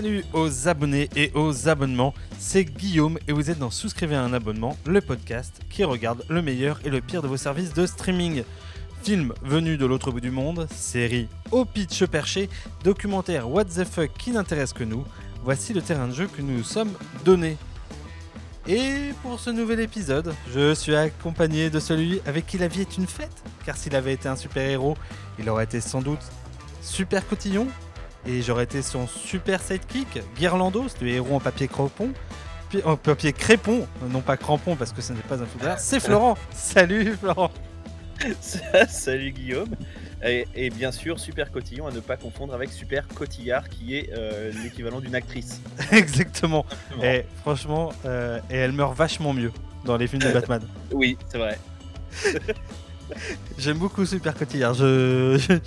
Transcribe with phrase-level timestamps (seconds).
[0.00, 4.32] Salut aux abonnés et aux abonnements, c'est Guillaume et vous êtes dans Souscrivez à un
[4.32, 8.44] abonnement, le podcast qui regarde le meilleur et le pire de vos services de streaming.
[9.02, 12.48] Films venus de l'autre bout du monde, séries au pitch perché,
[12.84, 15.04] documentaires what the fuck qui n'intéressent que nous,
[15.42, 16.92] voici le terrain de jeu que nous nous sommes
[17.24, 17.56] donné.
[18.68, 22.98] Et pour ce nouvel épisode, je suis accompagné de celui avec qui la vie est
[22.98, 24.96] une fête, car s'il avait été un super-héros,
[25.40, 26.22] il aurait été sans doute
[26.82, 27.66] super cotillon,
[28.26, 32.10] et j'aurais été son super sidekick, Guirlandos, le héros en papier crépon,
[32.70, 36.00] puis- en papier crépon, non pas crampon parce que ce n'est pas un footballeur, c'est
[36.00, 36.36] Florent.
[36.52, 37.50] Salut Florent.
[38.88, 39.74] Salut Guillaume.
[40.24, 44.10] Et, et bien sûr, Super Cotillon à ne pas confondre avec Super Cotillard qui est
[44.12, 45.60] euh, l'équivalent d'une actrice.
[45.92, 46.66] Exactement.
[47.00, 49.52] Et franchement, euh, et elle meurt vachement mieux
[49.84, 50.60] dans les films de Batman.
[50.90, 51.56] Oui, c'est vrai.
[53.58, 54.74] J'aime beaucoup Super Cotillard.
[54.74, 55.58] Je, je-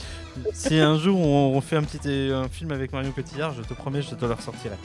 [0.53, 3.73] si un jour on, on fait un petit un film avec Marion Cotillard, je te
[3.73, 4.75] promets, je te le ressortirai.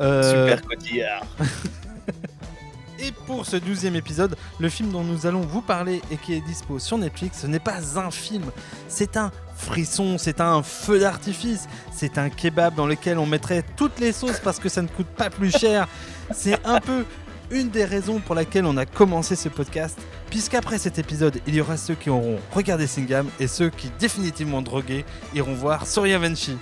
[0.00, 1.22] Euh, Super Cotillard.
[3.02, 6.42] Et pour ce douzième épisode, le film dont nous allons vous parler et qui est
[6.42, 8.44] dispo sur Netflix, ce n'est pas un film,
[8.88, 13.98] c'est un frisson, c'est un feu d'artifice, c'est un kebab dans lequel on mettrait toutes
[14.00, 15.88] les sauces parce que ça ne coûte pas plus cher.
[16.34, 17.06] C'est un peu
[17.51, 21.61] une des raisons pour laquelle on a commencé ce podcast, puisqu'après cet épisode, il y
[21.61, 26.57] aura ceux qui auront regardé Singam et ceux qui définitivement drogués iront voir Suryavanshi.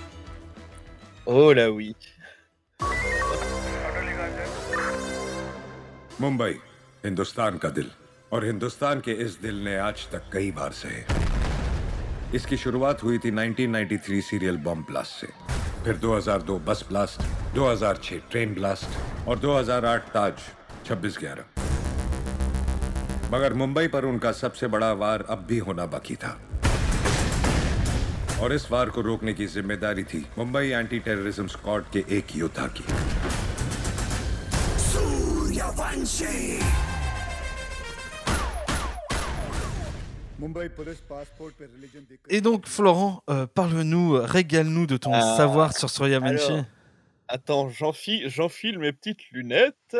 [1.26, 1.94] Oh là oui.
[6.20, 6.54] Mumbai
[7.04, 7.90] हिंदुस्तान का दिल
[8.32, 11.02] और हिंदुस्तान के इस दिल ने आज तक कई बार सहे
[12.36, 15.26] इसकी शुरुआत हुई थी 1993 सीरियल बॉम्ब ब्लास्ट से
[15.84, 20.46] फिर 2002 बस ब्लास्ट 2006 ट्रेन ब्लास्ट और 2008 ताज
[20.91, 21.43] 2611
[23.33, 26.31] मगर मुंबई पर उनका सबसे बड़ा वार अब भी होना बाकी था
[28.43, 32.67] और इस वार को रोकने की ज़िम्मेदारी थी मुंबई एंटी टेररिज्म स्क्वाड के एक योद्धा
[32.79, 32.83] की
[40.39, 45.35] मुंबई पुलिस पासपोर्ट पे रिलीजन देखकर Et donc, Florent, euh, parle-nous, régale-nous de ton Ah,
[45.37, 46.51] savoir sur Suryavanshi.
[46.53, 46.65] alors,
[47.29, 49.97] Attends, j'enfile mes petites lunettes.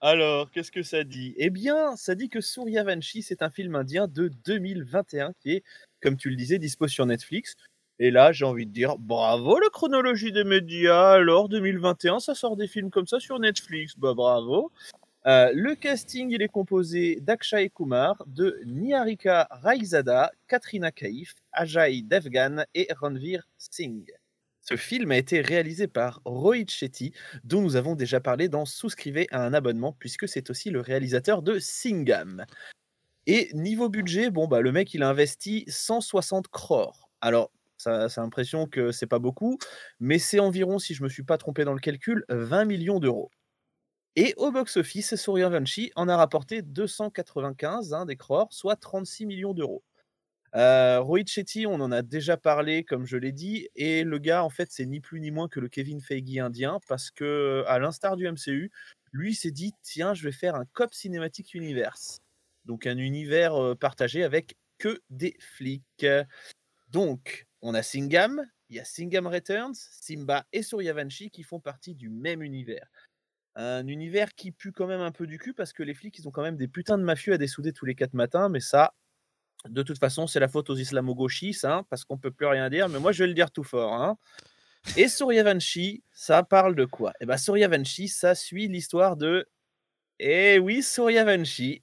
[0.00, 1.34] Alors, qu'est-ce que ça dit?
[1.38, 5.64] Eh bien, ça dit que Suryavanshi, c'est un film indien de 2021 qui est,
[6.00, 7.56] comme tu le disais, dispo sur Netflix.
[7.98, 11.14] Et là, j'ai envie de dire bravo la chronologie des médias.
[11.14, 13.94] Alors, 2021, ça sort des films comme ça sur Netflix.
[13.98, 14.70] Bah, bravo.
[15.26, 22.64] Euh, le casting, il est composé d'Akshay Kumar, de Niharika Raizada, Katrina Kaif, Ajay Devgan
[22.74, 24.06] et Ranveer Singh.
[24.68, 29.26] Ce film a été réalisé par Rohit Shetty, dont nous avons déjà parlé dans Souscrivez
[29.30, 32.44] à un abonnement, puisque c'est aussi le réalisateur de Singam.
[33.26, 37.08] Et niveau budget, bon bah le mec il a investi 160 crores.
[37.22, 39.56] Alors ça, a l'impression que c'est pas beaucoup,
[40.00, 43.30] mais c'est environ, si je me suis pas trompé dans le calcul, 20 millions d'euros.
[44.16, 49.82] Et au box-office, Suryavanshi en a rapporté 295 hein, des crores, soit 36 millions d'euros.
[50.54, 51.26] Euh, Rohit
[51.66, 54.86] on en a déjà parlé, comme je l'ai dit, et le gars, en fait, c'est
[54.86, 58.70] ni plus ni moins que le Kevin Feige indien, parce que, à l'instar du MCU,
[59.12, 62.18] lui s'est dit tiens, je vais faire un cop cinématique universe,
[62.64, 66.06] donc un univers partagé avec que des flics.
[66.90, 71.94] Donc, on a Singam, il y a Singam Returns, Simba et Suryavanshi qui font partie
[71.94, 72.86] du même univers.
[73.56, 76.28] Un univers qui pue quand même un peu du cul parce que les flics, ils
[76.28, 78.94] ont quand même des putains de mafieux à dessouder tous les quatre matins, mais ça,
[79.68, 82.88] de toute façon, c'est la faute aux islamo-gauchistes, hein, parce qu'on peut plus rien dire,
[82.88, 83.92] mais moi je vais le dire tout fort.
[83.94, 84.16] hein.
[84.96, 87.12] Et Suryavanshi, ça parle de quoi?
[87.20, 89.48] Eh bien, Suryavanshi, ça suit l'histoire de.
[90.20, 91.82] Eh oui, Suryavanshi.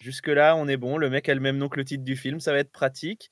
[0.00, 0.98] Jusque-là, on est bon.
[0.98, 3.30] Le mec a le même nom que le titre du film, ça va être pratique.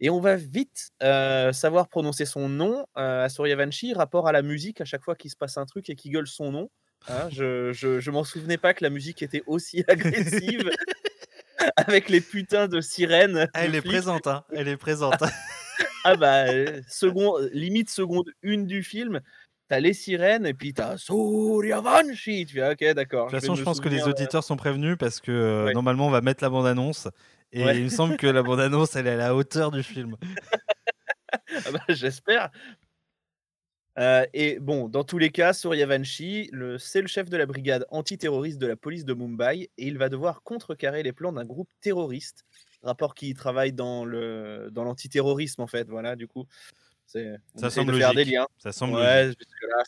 [0.00, 4.42] Et on va vite euh, savoir prononcer son nom euh, à Suryavanshi, rapport à la
[4.42, 6.70] musique, à chaque fois qu'il se passe un truc et qu'il gueule son nom.
[7.08, 7.28] hein.
[7.30, 10.70] je je, je m'en souvenais pas que la musique était aussi agressive
[11.76, 13.48] avec les putains de sirènes.
[13.54, 14.44] Elle est présente, hein.
[14.54, 15.20] Elle est présente.
[16.04, 19.20] Ah bah, euh, seconde, limite seconde une du film,
[19.68, 22.46] t'as les sirènes et puis t'as Suryavanshi.
[22.46, 23.26] Tu fais, ok, d'accord.
[23.26, 25.72] De toute façon, je pense que les euh, auditeurs sont prévenus parce que euh, Ouais.
[25.74, 27.08] normalement, on va mettre la bande-annonce.
[27.52, 27.76] Et Ouais.
[27.76, 30.16] il me semble que la bande-annonce, elle est à la hauteur du film.
[31.66, 32.50] Ah bah, J'espère.
[33.98, 37.84] Euh, et bon, dans tous les cas, Suryavanshi, le- c'est le chef de la brigade
[37.90, 41.68] antiterroriste de la police de Mumbai et il va devoir contrecarrer les plans d'un groupe
[41.80, 42.44] terroriste.
[42.82, 45.88] Rapport qui travaille dans le dans l'antiterrorisme en fait.
[45.88, 46.46] Voilà, du coup,
[47.06, 48.34] c'est on Ça essaye de semble faire des logique.
[48.34, 48.46] liens.
[48.58, 49.32] Ça semble Ouais,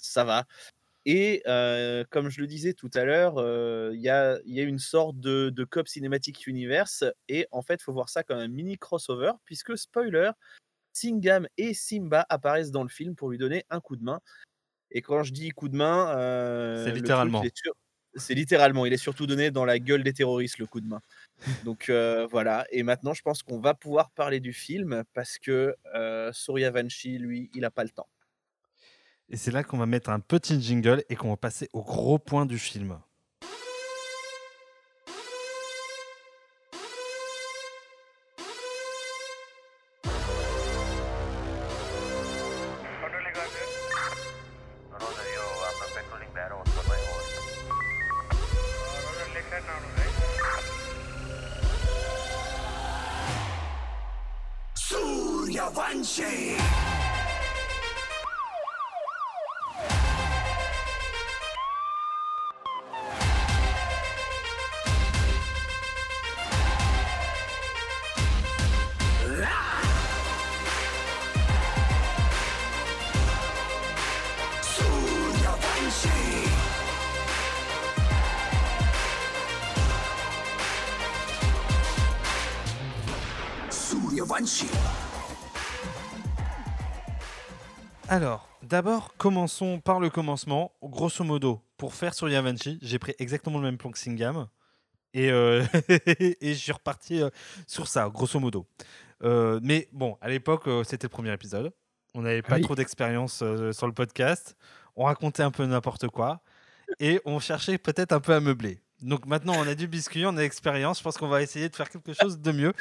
[0.01, 0.45] ça va.
[1.07, 4.61] Et euh, comme je le disais tout à l'heure, euh, il y, a, il y
[4.61, 7.05] a une sorte de, de Cop Cinematic Universe.
[7.29, 10.33] Et en fait, il faut voir ça comme un mini crossover, puisque, spoiler,
[10.93, 14.21] Singam et Simba apparaissent dans le film pour lui donner un coup de main.
[14.91, 17.43] Et quand je dis coup de main, euh, C'est littéralement.
[18.17, 18.87] C'est littéralement.
[18.87, 21.01] Il est surtout donné dans la gueule des terroristes, le coup de main.
[21.65, 22.67] Donc euh, voilà.
[22.71, 27.51] Et maintenant, je pense qu'on va pouvoir parler du film parce que euh, Suryavanshi, lui,
[27.55, 28.09] il n'a pas le temps.
[29.29, 32.19] Et c'est là qu'on va mettre un petit jingle et qu'on va passer au gros
[32.19, 32.99] point du film.
[88.83, 90.73] D'abord, commençons par le commencement.
[90.83, 94.49] Grosso modo, pour faire sur Yavanchi, j'ai pris exactement le même plan que Singam.
[95.13, 95.63] Et, euh,
[96.41, 97.29] et je suis reparti euh,
[97.67, 98.67] sur ça, grosso modo.
[99.23, 101.75] Euh, mais bon, à l'époque, c'était le premier épisode.
[102.15, 102.63] On n'avait pas Oui.
[102.63, 104.57] trop d'expérience sur le podcast.
[104.97, 106.41] On racontait un peu n'importe quoi.
[107.01, 108.81] Et on cherchait peut-être un peu à meubler.
[109.03, 110.99] Donc maintenant, on a du biscuit, on a l'expérience.
[110.99, 112.73] Je pense qu'on va essayer de faire quelque chose de mieux.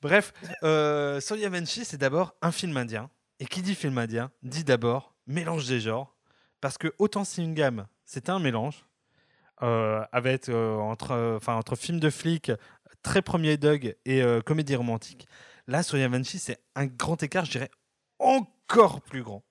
[0.00, 0.32] Bref,
[0.62, 3.10] euh, Venchi, c'est d'abord un film indien.
[3.40, 6.16] Et qui dit film indien dit d'abord mélange des genres.
[6.60, 8.86] Parce que autant Singam, c'était un mélange.
[9.62, 12.50] euh, avec euh, entre, euh, enfin, entre film de flic,
[13.02, 15.28] très premier Doug et comédie romantique.
[15.66, 17.70] Là, Sonia Venchi, c'est un grand écart, je dirais
[18.18, 19.44] encore plus grand.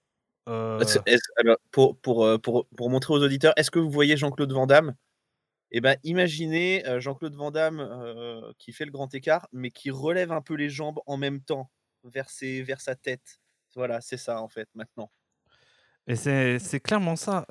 [1.71, 4.95] Pour, pour, pour, pour montrer aux auditeurs, est-ce que vous voyez Jean-Claude Van Damme?
[5.71, 10.41] Eh ben, imaginez Jean-Claude Van Damme qui fait le grand écart, mais qui relève un
[10.41, 11.69] peu les jambes en même temps
[12.03, 13.39] vers, ses, vers sa tête.
[13.75, 15.11] Voilà, c'est ça en fait maintenant.
[16.07, 17.45] Et c'est clairement ça.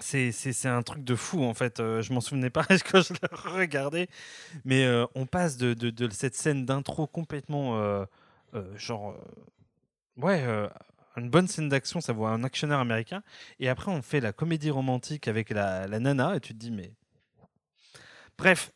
[0.00, 1.78] c'est un truc de fou en fait.
[1.78, 4.08] je m'en souvenais pas quand je le regardais.
[4.64, 8.06] Mais on passe de, cette scène d'intro complètement
[8.76, 9.14] genre.
[10.16, 10.68] ouais,
[11.18, 13.22] une bonne scène d'action, ça vaut un actionnaire américain.
[13.58, 16.92] Et après, on fait la comédie romantique avec la, nana et tu te dis, mais.
[18.36, 18.70] Bref,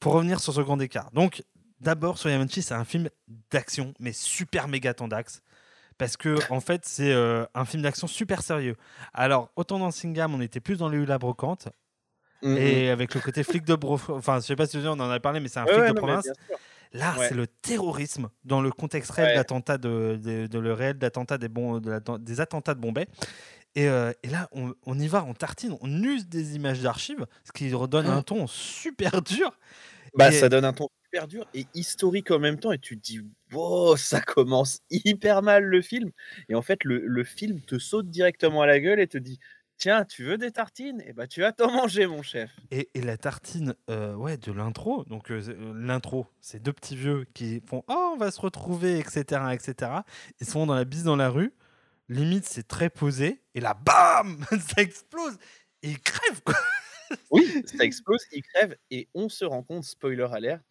[0.00, 1.10] pour revenir sur ce grand écart.
[1.12, 1.42] Donc,
[1.80, 3.08] d'abord, sur Yamanchi, c'est un film
[3.50, 5.42] d'action, mais super méga tendax
[5.98, 8.76] parce que en fait c'est euh, un film d'action super sérieux.
[9.12, 11.68] Alors autant dans Singam on était plus dans les la brocante
[12.40, 15.10] Mm, et avec le côté flic de bro enfin je sais pas si on en
[15.10, 16.28] a parlé mais c'est un Ouais, flic ouais, de non, province.
[16.92, 17.26] Là Ouais.
[17.28, 21.48] c'est le terrorisme dans le contexte réel d'attentat de, de- de le réel d'attentat des
[21.48, 23.08] de l'atten- des attentats de Bombay.
[23.74, 27.26] Et, euh, et là, on, on y va, on tartine, on use des images d'archives,
[27.44, 29.50] ce qui redonne un ton super dur.
[30.14, 32.72] Bah, Et- ça donne un ton super dur et historique en même temps.
[32.72, 33.20] Et tu te dis,
[33.52, 36.10] wow, ça commence hyper mal le film.
[36.48, 39.38] Et en fait, le, le film te saute directement à la gueule et te dit,
[39.78, 41.02] tiens, tu veux des tartines?
[41.06, 42.50] Et bah, tu vas t'en manger, mon chef.
[42.70, 46.96] Et, et la tartine euh, ouais, de l'intro, donc euh, euh, l'intro, c'est deux petits
[46.96, 49.54] vieux qui font Oh, on va se retrouver, etc.
[49.54, 50.04] etc.
[50.40, 51.54] Ils sont dans la bise dans la rue,
[52.08, 55.38] limite c'est très posé, et là, bam Ça explose
[55.82, 56.56] Et ils crèvent quoi
[57.30, 60.62] Oui, ça explose, il crève et on se rend compte, spoiler alert,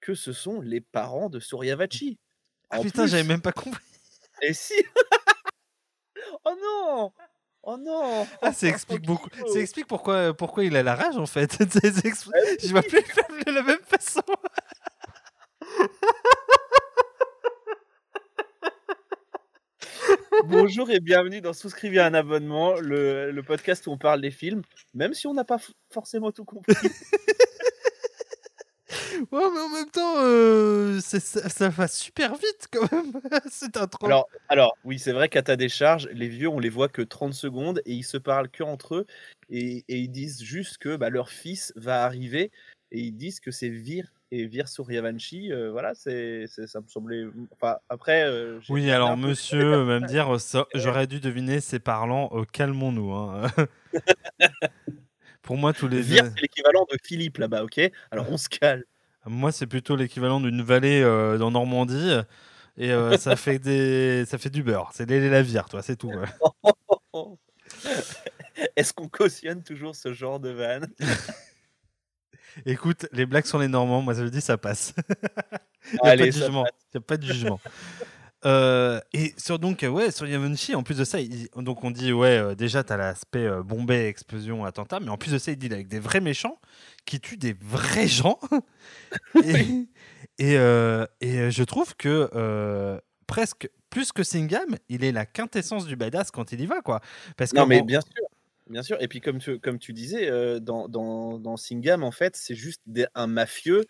[0.00, 2.18] que ce sont les parents de Suryavachi.
[2.70, 3.10] Ah En putain, plus.
[3.10, 3.82] j'avais même pas compris
[4.42, 4.74] Et si
[6.44, 7.12] Oh non
[7.62, 9.28] Oh non Ah, ça explique beaucoup.
[9.52, 11.60] Ça explique pourquoi, pourquoi il a la rage en fait.
[11.60, 14.22] Explique- Je vois plus de la même façon.
[20.44, 24.30] Bonjour et bienvenue dans Souscrivez à un abonnement, le, le podcast où on parle des
[24.30, 24.62] films,
[24.94, 25.58] même si on n'a pas
[25.92, 26.74] forcément tout compris.
[29.32, 33.12] Ouais, mais en même temps, euh, c'est- ça, ça va super vite quand même.
[33.50, 34.06] C'est un trop.
[34.06, 37.34] Alors, alors oui, c'est vrai qu'à ta décharge, les vieux, on les voit que 30
[37.34, 39.06] secondes et ils se parlent que entre eux
[39.48, 42.50] et, et ils disent juste que bah, leur fils va arriver
[42.90, 45.52] et ils disent que c'est Vir et Vir Suryavanshi.
[45.52, 47.24] euh, voilà, c'est, c'est- ça me semblait.
[47.52, 48.24] Enfin, après.
[48.24, 52.44] euh, Oui, alors monsieur va me dire, euh, ça, j'aurais dû deviner, c'est parlant, euh,
[52.52, 53.12] calmons-nous.
[53.12, 53.42] hein.
[55.42, 56.00] Pour moi, tous les.
[56.02, 57.80] Vir, c'est l'équivalent de Philippe là-bas, ok?
[58.10, 58.82] Alors on se calme.
[59.26, 62.12] Moi, c'est plutôt l'équivalent d'une vallée euh, dans Normandie.
[62.76, 64.24] Et euh, ça, fait des...
[64.26, 64.90] ça fait du beurre.
[64.94, 66.10] C'est les la vire, toi, c'est tout.
[66.10, 66.28] ouais.
[68.76, 70.86] Est-ce qu'on cautionne toujours ce genre de vanne
[72.66, 74.92] Écoute, les blagues sur les Normands, moi, je le dis, ça passe.
[75.92, 76.66] Il n'y a, pas Allez, de ça jugement.
[76.92, 77.60] Il y a pas de jugement.
[78.46, 80.26] Euh, et sur donc ouais sur
[80.74, 84.06] en plus de ça il- donc on dit ouais euh, déjà t'as l'aspect euh, bombée
[84.06, 86.58] explosion attentat mais en plus de ça il deal avec des vrais méchants
[87.04, 88.38] qui tuent des vrais gens
[89.44, 89.86] et,
[90.38, 95.84] et, euh, et, euh, je trouve que presque plus que Singham il est la quintessence
[95.84, 97.00] du badass quand il y va quoi
[97.36, 98.24] parce que Non, mais en- bien sûr.
[98.70, 99.02] Bien sûr.
[99.02, 102.80] Et puis, comme tu, comme tu disais, dans, dans, dans Singham, en fait, c'est juste
[102.86, 103.84] des- un mafieux.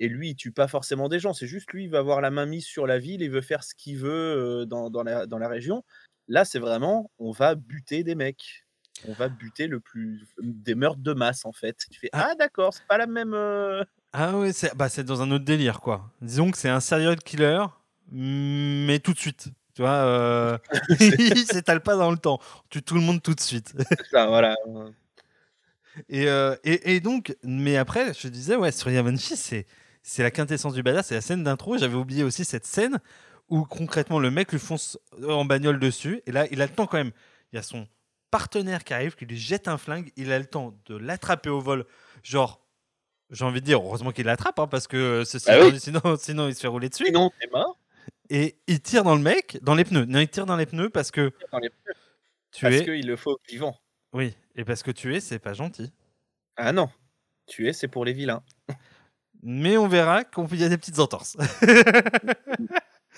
[0.00, 1.32] Et lui, il tue pas forcément des gens.
[1.32, 3.22] C'est juste lui, il va avoir la main mise sur la ville.
[3.22, 5.84] Il veut faire ce qu'il veut dans, dans, la, dans la région.
[6.28, 8.64] Là, c'est vraiment, on va buter des mecs.
[9.06, 11.76] On va buter le plus des meurtres de masse, en fait.
[11.90, 12.28] Tu fais, Ah.
[12.30, 13.34] ah, d'accord, c'est pas la même.
[13.34, 16.80] euh, ah ouais c'est bah, c'est dans un autre délire quoi disons que c'est un
[16.80, 17.66] serial killer
[18.12, 20.56] mais tout de suite tu vois euh,
[21.00, 23.74] il s'étale pas dans le temps on tue tout le monde tout de suite
[24.10, 24.54] ça, voilà.
[26.08, 29.66] Et, euh, et, et donc, mais après, je disais, ouais, sur Yavanshi, c'est,
[30.08, 31.76] c'est la quintessence du badass, c'est la scène d'intro.
[31.78, 33.00] J'avais oublié aussi cette scène
[33.48, 36.22] où concrètement le mec lui fonce en bagnole dessus.
[36.26, 37.10] Et là, il a le temps quand même.
[37.52, 37.88] Il y a son
[38.30, 40.12] partenaire qui arrive, qui lui jette un flingue.
[40.16, 41.86] Il a le temps de l'attraper au vol.
[42.22, 42.64] Genre,
[43.30, 45.80] j'ai envie de dire, heureusement qu'il l'attrape, hein, parce que ceci, Ah oui.
[45.80, 47.06] sinon, sinon il se fait rouler dessus.
[47.06, 47.76] Sinon, t'es mort.
[48.30, 50.04] Et il tire dans le mec, dans les pneus.
[50.04, 51.94] Non, il tire dans les pneus parce que Dans les pneus,
[52.52, 52.84] tu Parce es.
[52.84, 53.76] qu'il le faut vivant.
[54.12, 55.90] Oui, et parce que tu es, c'est pas gentil.
[56.56, 56.88] Ah non.
[57.46, 58.42] Tuer, c'est pour les vilains.
[59.48, 61.36] Mais on verra qu'il y a des petites entorses.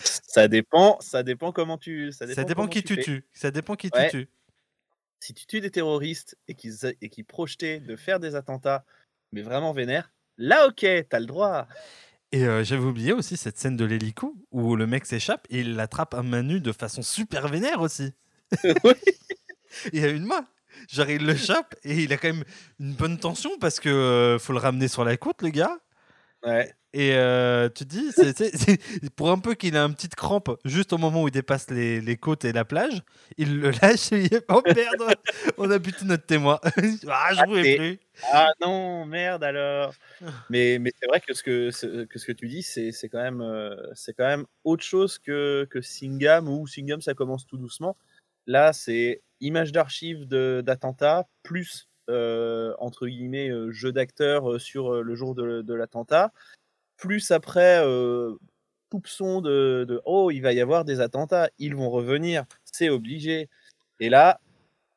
[0.01, 2.13] Ça dépend, ça dépend comment tu.
[2.13, 3.25] Ça dépend, Ça dépend comment qui tu tues.
[3.33, 4.11] Ça dépend qui Ouais.
[4.11, 4.29] tu tues.
[5.21, 8.85] Si tu tues des terroristes et qu'ils et qu'ils projetaient de faire des attentats,
[9.33, 11.67] mais vraiment vénères, là ok, t'as le droit.
[12.31, 15.75] Et euh, j'avais oublié aussi cette scène de l'hélico où le mec s'échappe et il
[15.75, 18.13] l'attrape à main nue de façon super vénère aussi.
[18.85, 18.93] Oui.
[19.93, 20.47] Il a une main.
[20.89, 22.45] Genre il le chope et il a quand même
[22.79, 25.77] une bonne tension parce que euh, faut le ramener sur la côte le gars.
[26.45, 26.73] Ouais.
[26.95, 30.15] Et euh, tu te dis, c'est- c'est- c'est- pour un peu qu'il a une petite
[30.15, 33.03] crampe juste au moment où il dépasse les, les côtes et la plage,
[33.37, 35.15] il le lâche et il est oh merde,
[35.59, 36.59] on a buté notre témoin.
[37.09, 38.01] ah, je plus.
[38.33, 39.93] Ah non, merde alors.
[40.49, 43.09] Mais, mais c'est vrai que ce que, ce, que ce que tu dis, c'est c'est
[43.11, 47.47] quand, même, euh, c'est quand même autre chose que, que Singham, où Singham, ça commence
[47.47, 47.97] tout doucement.
[48.47, 55.03] Là, c'est image d'archives de- d'attentat, plus, entre guillemets, euh, jeu d'acteur euh, sur euh,
[55.03, 56.33] le jour de, l'attentat,
[56.97, 58.35] plus après, euh,
[58.93, 63.49] soupçon de, de Oh, il va y avoir des attentats, ils vont revenir, c'est obligé.
[64.01, 64.41] Et là,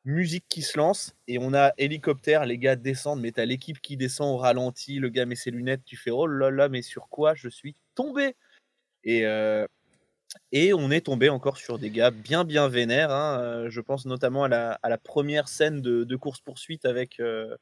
[0.06, 3.98] musique qui se lance et on a hélicoptère, les gars descendent, mais t'as l'équipe qui
[3.98, 7.10] descend au ralenti, le gars met ses lunettes, tu fais oh là là, mais sur
[7.10, 8.36] quoi je suis tombé?
[9.04, 9.68] Et, euh,
[10.52, 13.12] et on est tombé encore sur des gars bien bien vénères.
[13.12, 17.20] hein, euh, Je pense notamment à la, à la première scène de, de course-poursuite avec,
[17.20, 17.56] euh,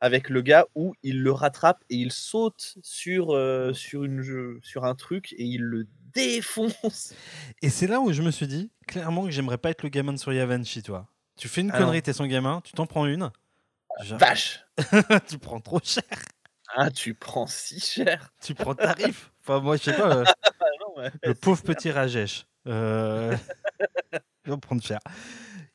[0.00, 4.84] avec le gars où il le rattrape et il saute sur, euh, sur, une, sur
[4.84, 7.14] un truc et il le défonce.
[7.62, 10.12] Et c'est là où je me suis dit, clairement, que j'aimerais pas être le gamin
[10.12, 11.08] de Suryavanshi, toi.
[11.36, 13.30] Tu fais une Ah connerie, t'es son gamin, tu t'en prends une.
[14.02, 14.64] Genre, Vache
[15.28, 16.02] tu prends trop cher,
[16.74, 19.32] Ah, tu prends si cher tu prends tarif.
[19.40, 20.24] Enfin, moi, je sais pas, euh,
[20.60, 21.76] Ah non, ouais, le pauvre clair.
[21.76, 22.46] petit Rajesh.
[22.66, 23.36] Euh...
[24.44, 24.98] il va prendre cher.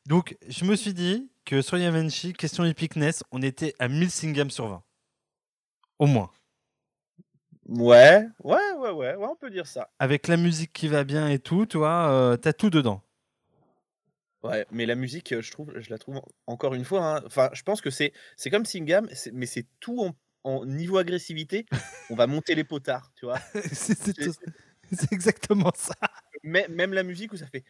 [0.06, 4.68] Donc, je me suis dit que Suryavanshi, question epicness, on était à 1000 singams sur
[4.68, 4.82] 20.
[5.98, 6.30] Au moins.
[7.66, 9.90] Ouais, ouais, ouais, ouais, ouais, on peut dire ça.
[9.98, 13.02] Avec la musique qui va bien et tout, tu vois, euh, t'as tout dedans.
[14.42, 17.16] Ouais, mais la musique, euh, je trouve, je la trouve en- encore une fois.
[17.16, 20.98] hein, Enfin, je pense que c'est, c'est comme Singam, mais c'est tout en, en niveau
[20.98, 21.66] agressivité.
[22.10, 23.40] On va monter les potards, tu vois.
[23.72, 25.94] c'est exactement ça.
[26.44, 27.64] Mê- Même la musique où ça fait,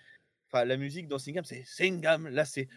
[0.51, 2.29] enfin, la musique dans Singam, c'est Singam.
[2.29, 2.69] Là, c'est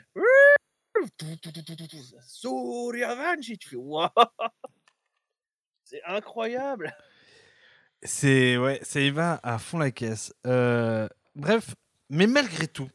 [2.26, 3.58] Suryavanshi.
[3.58, 4.10] Tu fais waouh,
[5.84, 6.96] c'est incroyable.
[8.04, 10.34] C'est ouais, ça y va à fond la caisse.
[10.46, 11.76] Euh, bref,
[12.10, 12.90] mais malgré tout,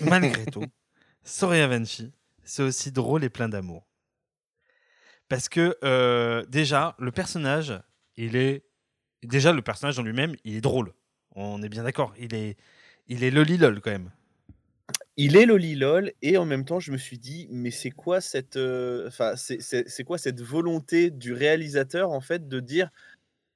[0.00, 0.64] malgré tout,
[1.24, 2.12] Soryavanshi,
[2.44, 3.87] c'est aussi drôle et plein d'amour.
[5.28, 7.78] Parce que euh, déjà, le personnage,
[8.16, 8.64] il est
[9.22, 10.92] déjà le personnage en lui-même, il est drôle.
[11.34, 12.14] On est bien d'accord.
[12.18, 12.56] Il est,
[13.08, 14.10] il est lolilol quand même.
[15.16, 18.56] Il est lolilol et en même temps, je me suis dit, mais c'est quoi cette,
[18.56, 22.88] euh, enfin, c'est- quoi cette volonté du réalisateur en fait de dire,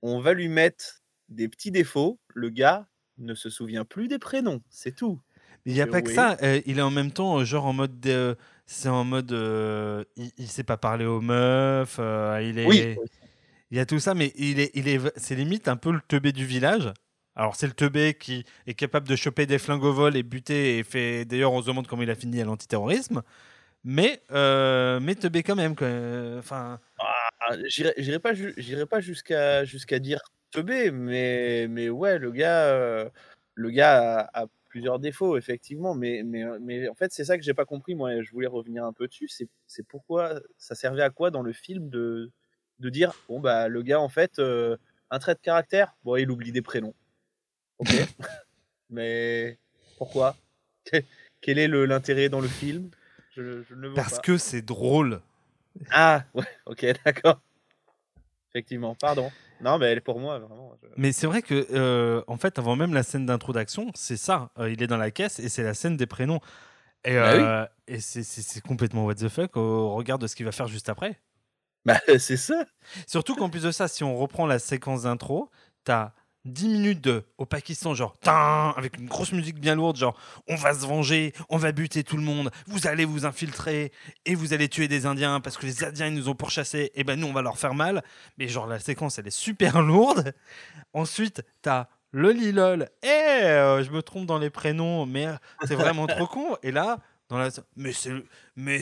[0.03, 2.19] on va lui mettre des petits défauts.
[2.35, 2.89] Le gars
[3.19, 5.21] ne se souvient plus des prénoms, c'est tout.
[5.65, 6.37] Il n'y a pas que ça.
[6.43, 8.05] euh, il est en même temps genre en mode,
[8.73, 11.97] c'est en mode, euh, il, il sait pas parler aux meufs.
[11.99, 12.97] euh, il est, Oui.
[13.71, 16.01] Il y a tout ça, mais il est, il est, c'est limite un peu le
[16.07, 16.93] teubé du village.
[17.35, 20.77] Alors c'est le teubé qui est capable de choper des flingues au vol et buter
[20.79, 21.25] et fait.
[21.25, 23.23] D'ailleurs, on se demande comment il a fini à l'antiterrorisme.
[23.85, 25.75] Mais, euh, mais teubé quand même.
[25.75, 25.89] quoi.
[26.39, 32.65] Enfin, Ah, J'irai pas, j'irai pas jusqu'à jusqu'à dire teubé, mais, mais ouais, le gars,
[32.67, 33.09] euh,
[33.55, 37.45] le gars a, a plusieurs défauts, effectivement, mais, mais, mais en fait, c'est ça que
[37.45, 37.95] j'ai pas compris.
[37.95, 39.29] Moi, je voulais revenir un peu dessus.
[39.29, 42.31] C'est pourquoi ça servait à quoi dans le film de,
[42.79, 44.79] de dire bon, bah, le gars, en fait, euh,
[45.11, 46.95] un trait de caractère, bon, il oublie des prénoms.
[47.81, 47.91] Ok.
[48.89, 49.59] mais
[49.99, 50.37] pourquoi?
[50.87, 50.97] Que-
[51.43, 52.89] Quel est l'intérêt dans le film?
[53.37, 54.23] Je, je ne le vois Parce pas.
[54.23, 55.21] que c'est drôle.
[55.91, 57.43] Ah, ouais, ok, d'accord.
[58.51, 59.31] Effectivement, pardon.
[59.63, 60.75] Non, mais pour moi, vraiment.
[60.97, 64.51] Mais c'est vrai que, euh, en fait, avant même la scène d'introduction, c'est ça.
[64.59, 66.41] Euh, il est dans la caisse et c'est la scène des prénoms.
[67.05, 67.43] Et, Bah oui.
[67.43, 70.53] euh, et c'est- c'est c'est complètement what the fuck au regard de ce qu'il va
[70.53, 71.21] faire juste après.
[71.85, 72.65] Bah, c'est ça.
[73.07, 75.51] Surtout qu'en plus de ça, si on reprend la séquence d'intro,
[75.85, 76.13] t'as
[76.45, 78.17] 10 minutes de, au Pakistan, genre,
[78.77, 80.19] avec une grosse musique bien lourde, genre,
[80.49, 83.93] on va se venger, on va buter tout le monde, vous allez vous infiltrer
[84.25, 87.05] et vous allez tuer des Indiens parce que les Indiens ils nous ont pourchassés, et
[87.05, 88.03] ben nous on va leur faire mal.
[88.39, 90.35] Mais genre, la séquence elle est super lourde.
[90.93, 95.29] Ensuite, t'as Loli lol, eh, euh, je me trompe dans les prénoms, mais
[95.65, 96.57] c'est vraiment trop con.
[96.63, 96.99] Et là,
[97.77, 97.93] mais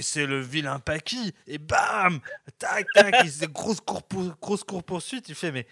[0.03, 0.41] c'est le...
[0.41, 2.21] vilain Paki et bam,
[2.59, 4.03] tac tac, il grosse course
[4.41, 5.29] grosse course poursuite.
[5.29, 5.67] Il fait mais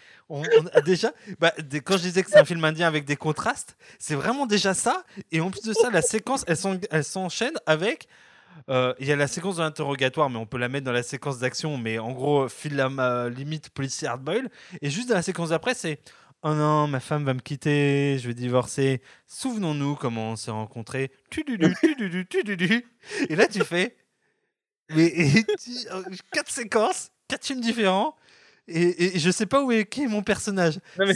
[0.85, 1.53] déjà, bah,
[1.85, 5.05] quand je disais que c'est un film indien avec des contrastes, c'est vraiment déjà ça.
[5.33, 8.09] Et en plus de ça, la séquence, elle s'en- elle s'enchaîne avec
[8.69, 11.03] euh, il y a la séquence de l'interrogatoire, mais on peut la mettre dans la
[11.03, 11.79] séquence d'action.
[11.79, 14.49] Mais en gros, file la limite policier hardboil.
[14.83, 15.99] Et juste dans la séquence d'après, c'est
[16.43, 19.03] Oh non, ma femme va me quitter, je vais divorcer.
[19.27, 21.11] Souvenons-nous comment on s'est rencontrés.
[23.29, 23.97] Et là, tu fais.
[24.91, 25.13] Mais
[25.93, 26.01] euh,
[26.33, 28.15] quatre séquences, quatre films différents.
[28.69, 30.79] Et, et je sais pas où est, qui est mon personnage.
[30.99, 31.15] Non, mais-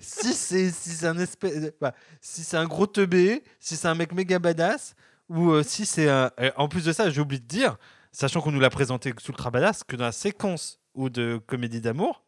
[0.00, 3.94] Si- c'est si c'est un espèce, bah, si c'est un gros teubé, si c'est un
[3.94, 4.94] mec méga badass,
[5.28, 6.30] ou euh, si c'est un.
[6.56, 7.76] En plus de ça, j'ai oublié de dire,
[8.10, 11.80] sachant qu'on nous l'a présenté sous le badass, que dans la séquence ou de comédie
[11.82, 12.24] d'amour,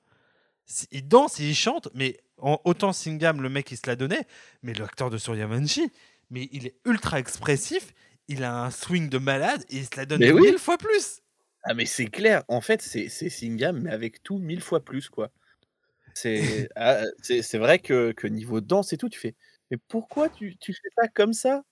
[0.90, 4.18] il danse et il chante, mais en, autant Singham, le mec, il se l'a donné,
[4.62, 5.90] mais l'acteur de Suryavanshi,
[6.30, 7.94] mais il est ultra expressif,
[8.28, 10.42] il a un swing de malade et il se la donne Mais oui.
[10.42, 11.22] mille fois plus.
[11.62, 12.42] Ah, mais c'est clair.
[12.48, 15.30] En fait, c'est Singham, mais avec tout mille fois plus, quoi.
[16.14, 17.02] C'est ah,
[17.54, 19.34] vrai que, que niveau danse et tout, tu fais.
[19.70, 21.62] Mais pourquoi tu, tu fais ça comme ça?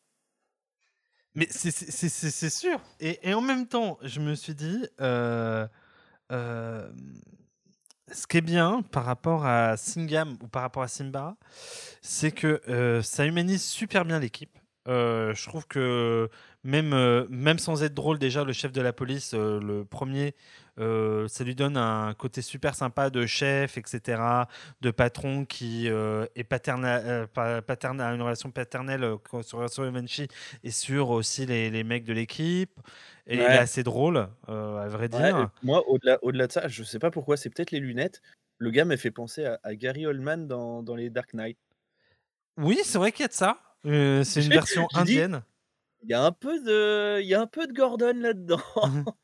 [1.35, 2.81] Mais c'est sûr.
[3.01, 5.67] Et, et en même temps, je me suis dit, euh,
[6.31, 6.93] euh,
[8.13, 11.37] ce qui est bien par rapport à Singham ou par rapport à Simba,
[12.03, 14.59] c'est que euh, ça humanise super bien l'équipe.
[14.87, 16.29] Euh, je trouve que
[16.63, 20.35] même, euh, même sans être drôle, déjà, le chef de la police, le premier,
[20.79, 24.21] euh, ça lui donne un côté super sympa de chef, etc.,
[24.81, 29.85] de patron qui euh, est paternel, euh, pa- paternel, a une relation paternelle sur, sur
[29.85, 30.29] Evanchi
[30.63, 32.79] et sur aussi les, les mecs de l'équipe.
[33.27, 35.51] Et il est assez drôle, à vrai dire.
[35.63, 38.21] moi, au-delà au-delà de ça, je sais pas pourquoi, c'est peut-être les lunettes.
[38.59, 41.57] Le gars m'a fait penser à, à Gary Oldman dans, dans les Dark Knight.
[42.59, 43.59] Oui, c'est vrai qu'il y a de ça.
[43.87, 45.43] Euh, c'est une version indienne.
[46.03, 48.61] Il y a un peu de, il y a un peu de Gordon là-dedans.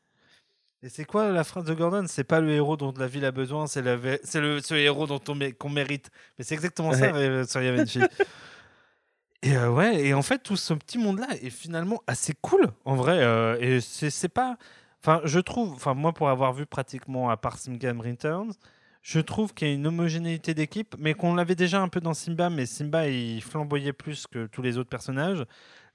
[0.82, 2.04] Et c'est quoi la phrase de Gordon?
[2.08, 4.18] C'est pas le héros dont la ville a besoin, c'est le
[4.62, 6.10] ce héros dont on mé- qu'on mérite.
[6.38, 8.00] Mais c'est exactement ça, euh, sur Yavenchi.
[9.42, 12.94] Et euh, ouais, et en fait tout ce petit monde-là est finalement assez cool en
[12.94, 13.20] vrai.
[13.22, 14.58] euh, et c'est c'est pas,
[15.02, 18.52] enfin je trouve, enfin moi pour avoir vu pratiquement à part Simgam Returns,
[19.00, 22.12] je trouve qu'il y a une homogénéité d'équipe, mais qu'on l'avait déjà un peu dans
[22.12, 25.42] Simba, mais Simba il flamboyait plus que tous les autres personnages.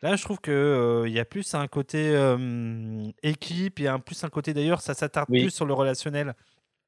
[0.05, 3.93] Là, je trouve que euh, y a plus un côté euh, équipe, il y a
[3.95, 5.41] un plus un côté d'ailleurs, ça s'attarde Oui.
[5.41, 6.35] plus sur le relationnel.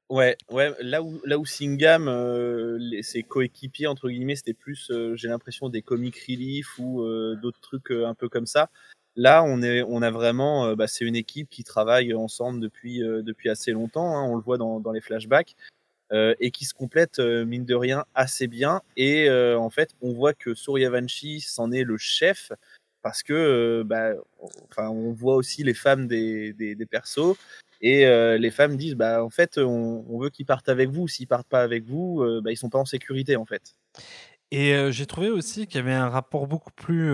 [0.08, 4.92] Ouais, ouais, là où, là où Singham, euh, les- ses coéquipiers, entre guillemets, c'était plus,
[4.92, 8.70] euh, j'ai l'impression, des comic relief ou euh, d'autres trucs un peu comme ça.
[9.16, 13.50] Là, on, est, on a vraiment, bah, c'est une équipe qui travaille ensemble depuis, depuis
[13.50, 15.56] assez longtemps, hein, on le voit dans, dans les flashbacks,
[16.10, 18.80] euh, et qui se complète, euh, mine de rien, assez bien.
[18.96, 22.50] Et euh, en fait, on voit que Suryavanshi s'en est le chef,
[23.02, 24.12] parce que, euh, bah,
[24.70, 27.36] enfin, on voit aussi les femmes des, des, persos,
[27.80, 31.06] et euh, les femmes disent bah en fait on, veut qu'ils partent avec vous.
[31.08, 33.74] S'ils partent pas avec vous, euh, bah, ils sont pas en sécurité en fait.
[34.50, 37.12] Et euh, j'ai trouvé aussi qu'il y avait un rapport beaucoup plus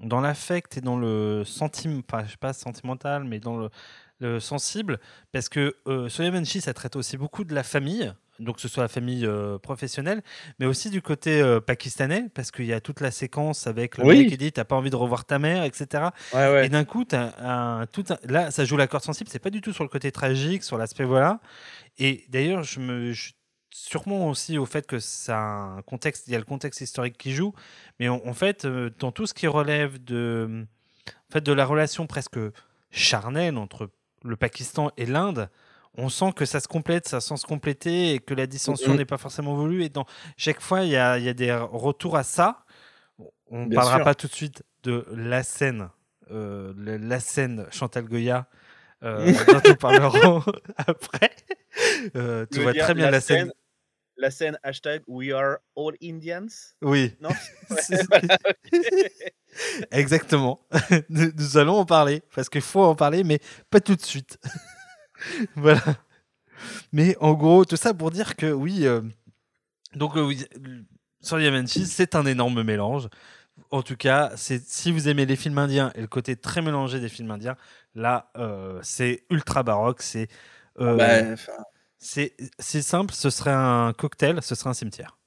[0.00, 3.70] dans l'affect et dans le sentiment, enfin je sais pas sentimental, mais dans le,
[4.18, 4.98] le sensible,
[5.32, 8.82] parce que euh, Yavanshi, ça traite aussi beaucoup de la famille, donc que ce soit
[8.82, 10.22] la famille euh, professionnelle,
[10.58, 14.04] mais aussi du côté euh, pakistanais, parce qu'il y a toute la séquence avec le
[14.04, 14.18] Oui.
[14.20, 16.04] mec qui dit t'as pas envie de revoir ta mère, etc.
[16.34, 16.66] Ouais ouais.
[16.66, 19.30] Et d'un coup, t'as un, tout un- là, ça joue la corde sensible.
[19.32, 21.40] C'est pas du tout sur le côté tragique, sur l'aspect voilà.
[21.98, 23.32] Et d'ailleurs, je me, je-
[23.70, 25.42] sûrement aussi au fait que ça a
[25.78, 27.52] un contexte, il y a le contexte historique qui joue.
[28.00, 30.66] Mais en, en fait, euh, dans tout ce qui relève de,
[31.08, 32.38] en fait, de la relation presque
[32.90, 33.90] charnelle entre
[34.24, 35.48] le Pakistan et l'Inde.
[35.96, 38.98] On sent que ça se complète, ça sent se compléter et que la dissension Mhm.
[38.98, 39.82] n'est pas forcément voulue.
[39.84, 40.04] Et dans
[40.36, 42.64] chaque fois, il y a, il y a des retours à ça
[43.50, 44.04] On ne parlera sûr.
[44.04, 45.88] pas tout de suite de la scène,
[46.30, 48.46] euh, la scène Chantal Goya,
[49.02, 50.42] euh, dont nous parlerons
[50.76, 51.30] après.
[52.16, 53.52] Euh, tu vois dire très bien la, scène.
[54.18, 56.74] La scène hashtag We are all Indians.
[56.82, 57.28] Oui, Non
[58.10, 58.36] voilà,
[59.90, 60.60] exactement.
[61.08, 63.38] nous, nous allons en parler parce qu'il faut en parler, mais
[63.70, 64.38] pas tout de suite.
[65.56, 65.82] voilà.
[66.92, 68.86] Mais en gros, tout ça pour dire que oui.
[68.86, 69.02] euh,
[69.94, 70.82] donc, euh, euh,
[71.22, 73.08] sur Yamanchi, c'est un énorme mélange.
[73.70, 77.00] En tout cas, c'est si vous aimez les films indiens et le côté très mélangé
[77.00, 77.56] des films indiens,
[77.94, 80.02] là, euh, c'est ultra baroque.
[80.02, 80.28] C'est
[80.80, 81.52] euh, Bah, enfin,
[81.98, 83.14] c'est c'est simple.
[83.14, 85.18] Ce serait un cocktail, ce serait un cimetière.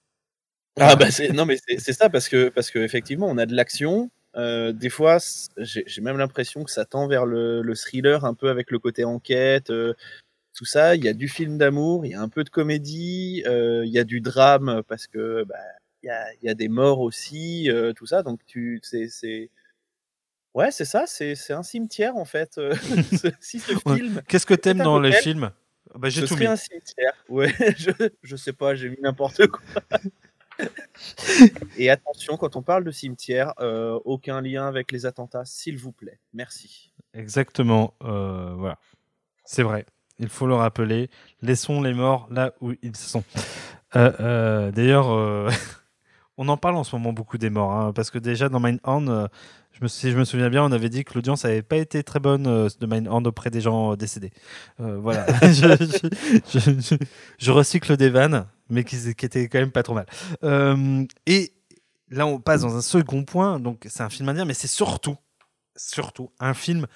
[0.80, 3.54] Ah bah non mais c'est c'est ça parce que parce que effectivement on a de
[3.56, 4.10] l'action.
[4.36, 5.18] Euh, des fois
[5.58, 9.04] j'ai même l'impression que ça tend vers le, le thriller un peu avec le côté
[9.04, 9.94] enquête, euh,
[10.56, 10.96] tout ça.
[10.96, 13.92] Il y a du film d'amour, il y a un peu de comédie, euh, il
[13.92, 15.56] y a du drame parce que bah,
[16.04, 18.24] il y, a, il y a des morts aussi, tout ça.
[18.24, 19.50] Donc tu c'est c'est
[20.54, 22.54] ouais c'est ça, c'est un cimetière en fait.
[23.12, 23.28] ce-
[23.86, 24.00] Ouais.
[24.28, 25.52] Qu'est-ce que t'aimes dans les films?
[25.96, 26.46] Bah, J'ai tout mis.
[26.46, 27.13] un cimetière.
[27.30, 27.89] Ouais, je,
[28.22, 29.62] je sais pas, j'ai mis n'importe quoi.
[31.78, 35.91] Et attention, quand on parle de cimetière, euh, aucun lien avec les attentats, s'il vous
[35.91, 36.19] plaît.
[36.34, 36.93] Merci.
[37.13, 37.93] Exactement.
[38.04, 38.78] euh, voilà.
[39.45, 39.86] C'est vrai.
[40.19, 41.10] Il faut le rappeler.
[41.41, 43.24] Laissons les morts là où ils sont.
[43.95, 45.50] Euh, D'ailleurs,
[46.41, 47.71] on en parle en ce moment beaucoup des morts.
[47.71, 49.28] hein, parce que déjà, dans Mindhorn, euh,
[49.73, 52.02] je me, si je me souviens bien, on avait dit que l'audience n'avait pas été
[52.04, 54.32] très bonne euh, de Mindhorn auprès des gens euh, décédés.
[54.80, 55.25] Euh, voilà.
[55.43, 55.75] je,
[56.52, 56.95] je- je- je-
[57.38, 60.06] je recycle des vannes, mais qui, qui étaient quand même pas trop mal.
[60.43, 61.52] Euh, et
[62.10, 63.60] là, on passe dans un second point.
[63.60, 65.17] Donc, c'est un film indien, mais c'est surtout,
[65.75, 66.88] surtout un film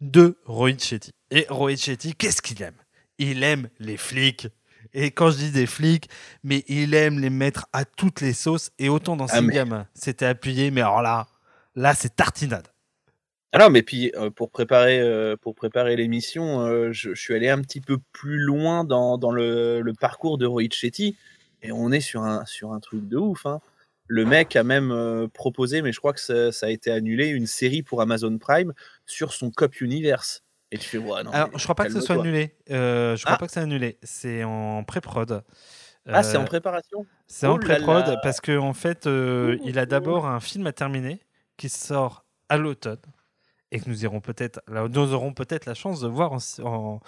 [0.00, 1.10] de Rohit Shetty.
[1.30, 2.74] Et Rohit Shetty, qu'est-ce qu'il aime?
[3.18, 4.48] Il aime les flics.
[4.94, 6.08] Et quand je dis des flics,
[6.44, 8.70] mais il aime les mettre à toutes les sauces.
[8.78, 11.26] Et autant dans Ah, mais- Singam, c'était appuyé, mais alors là,
[11.74, 12.68] là, c'est tartinade.
[13.54, 17.50] Alors, mais puis euh, pour préparer euh, pour préparer l'émission, euh, je, je suis allé
[17.50, 21.16] un petit peu plus loin dans, dans le, le parcours de Rohit Shetty
[21.62, 23.44] et on est sur un sur un truc de ouf.
[23.44, 23.60] hein.
[24.08, 27.46] Le mec a même proposé, mais je crois que ça, ça a été annulé, une
[27.46, 28.72] série pour Amazon Prime
[29.06, 30.42] sur son Cop Universe.
[30.72, 31.30] Et tu fais ouais, non.
[31.30, 32.56] Alors, mais je crois pas que ce soit annulé.
[32.70, 33.38] Euh, je crois Ah.
[33.38, 33.98] pas que c'est annulé.
[34.02, 35.44] C'est en pré-prod.
[36.08, 37.06] Ah, c'est en Euh, préparation.
[37.28, 40.72] C'est en Oh pré-prod parce que en fait, euh, il a d'abord un film à
[40.72, 41.20] terminer
[41.58, 42.98] qui sort à l'automne
[43.70, 47.00] et que nous irons peut-être, nous aurons peut-être la chance de voir en, en-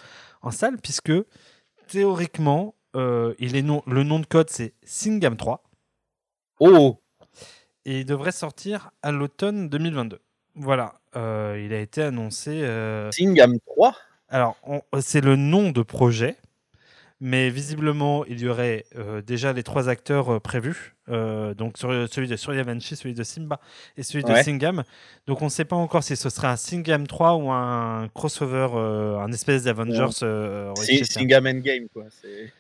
[0.43, 1.13] en salle puisque
[1.89, 5.65] théoriquement, euh, il est non, le nom de code c'est Singam 3
[6.61, 7.03] Oh,
[7.85, 10.21] et il devrait sortir à l'automne 2022.
[10.55, 12.63] Voilà, euh, il a été annoncé.
[12.63, 13.95] euh, Singam 3
[14.31, 16.35] alors, on- c'est le nom de projet,
[17.21, 20.95] mais visiblement, il y aurait euh, déjà les trois acteurs euh, prévus.
[21.11, 23.61] euh, donc, sur, celui de Suryavanshi, celui de Simba
[23.97, 24.43] et celui de Ouais.
[24.43, 24.83] Singam.
[25.27, 28.69] Donc, on ne sait pas encore si ce sera un Singam 3 ou un crossover,
[28.75, 30.09] euh, un espèce d'Avengers.
[30.23, 31.13] euh, Si- Rohit Shetty.
[31.13, 32.05] Singam Endgame, quoi.
[32.11, 32.53] c'est-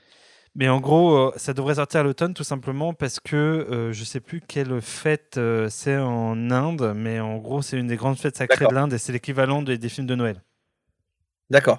[0.56, 4.04] Mais en gros, euh, ça devrait sortir à l'automne tout simplement parce que euh, je
[4.04, 8.18] sais plus quelle fête euh, c'est en Inde, mais en gros, c'est une des grandes
[8.18, 10.42] fêtes sacrées de l'Inde et c'est l'équivalent des, des films de Noël.
[11.50, 11.78] D'accord.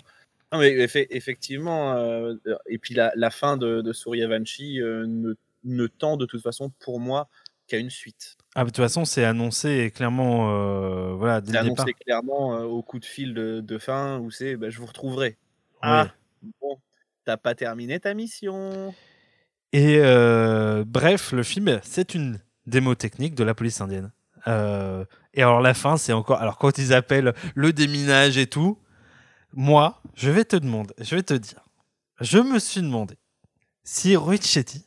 [0.52, 2.36] Non, mais effe- effectivement, euh,
[2.68, 7.00] et puis la, la fin de, de Suryavanshi ne, ne tend de toute façon pour
[7.00, 7.30] moi
[7.68, 8.38] qu'à une suite.
[8.56, 11.66] Ah, de toute façon, c'est annoncé clairement, voilà, dès départ.
[11.66, 15.38] annoncé clairement au coup de fil de, de fin où c'est bah, je vous retrouverai.
[15.82, 16.10] Ah,
[16.62, 16.78] bon,
[17.26, 18.94] t'as pas terminé ta mission.
[19.74, 24.12] Et euh, bref, le film, c'est une démo technique de la police indienne.
[24.48, 26.40] Euh, et alors la fin, c'est encore.
[26.40, 28.80] Alors quand ils appellent le déminage et tout,
[29.54, 31.62] moi, je vais te demander, je vais te dire,
[32.22, 33.16] je me suis demandé
[33.84, 34.86] si Shetty,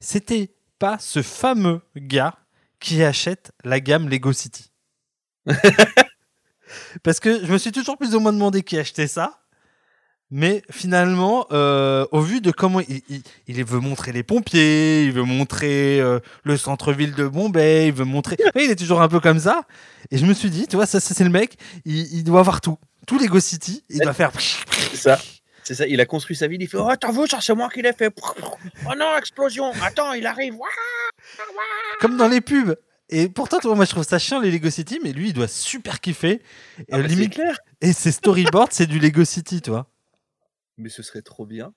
[0.00, 2.36] c'était pas ce fameux gars
[2.80, 4.70] qui achète la gamme Lego City.
[7.02, 9.45] Parce que je me suis toujours plus ou moins demandé qui achetait ça.
[10.30, 15.12] Mais finalement, euh, au vu de comment il, il- il veut montrer les pompiers, il
[15.12, 18.36] veut montrer euh, le centre-ville de Bombay, il veut montrer.
[18.56, 19.62] Ouais, il est toujours un peu comme ça.
[20.10, 22.60] Et je me suis dit, tu vois, ça, c'est le mec, il, il doit avoir
[22.60, 22.76] tout.
[23.06, 24.32] Tout Lego City, il doit faire.
[24.90, 25.20] C'est ça.
[25.62, 25.86] C'est ça.
[25.86, 26.60] Il a construit sa ville.
[26.62, 28.12] Il fait Oh, t'en veux, ça c'est moi qui l'ai fait.
[28.22, 29.70] Oh non, explosion.
[29.82, 30.54] Attends, il arrive.
[32.00, 32.74] Comme dans les pubs.
[33.08, 36.00] Et pourtant, moi je trouve ça chiant les Lego City, mais lui il doit super
[36.00, 36.42] kiffer.
[36.90, 37.56] Ah, bah, limite, clair.
[37.80, 39.86] et ses storyboards, c'est du Lego City, tu vois.
[40.78, 41.72] Mais ce serait trop bien.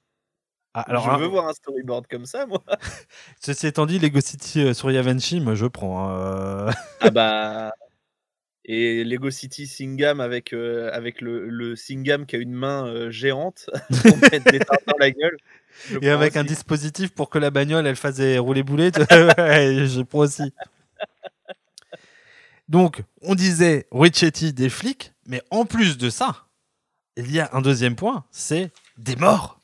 [0.73, 2.61] Ah, alors, je hein, veux voir un storyboard comme ça, moi.
[3.39, 6.07] ceci étant dit, Lego City euh, sur Yavanshi, moi je prends.
[6.07, 6.71] hein, euh.
[7.01, 7.71] Ah bah.
[8.65, 13.67] Et Lego City Singam avec, euh, avec le, le Singam qui a une main géante
[14.03, 15.37] pour mettre des tartes dans la gueule.
[15.89, 19.01] Je Et avec un dispositif pour que la bagnole elle fasse des rouler boulet, tu
[19.01, 20.53] vois, ouais, je prends aussi.
[22.67, 26.45] Donc, on disait Richetti des flics, mais en plus de ça,
[27.17, 29.59] il y a un deuxième point, c'est des morts.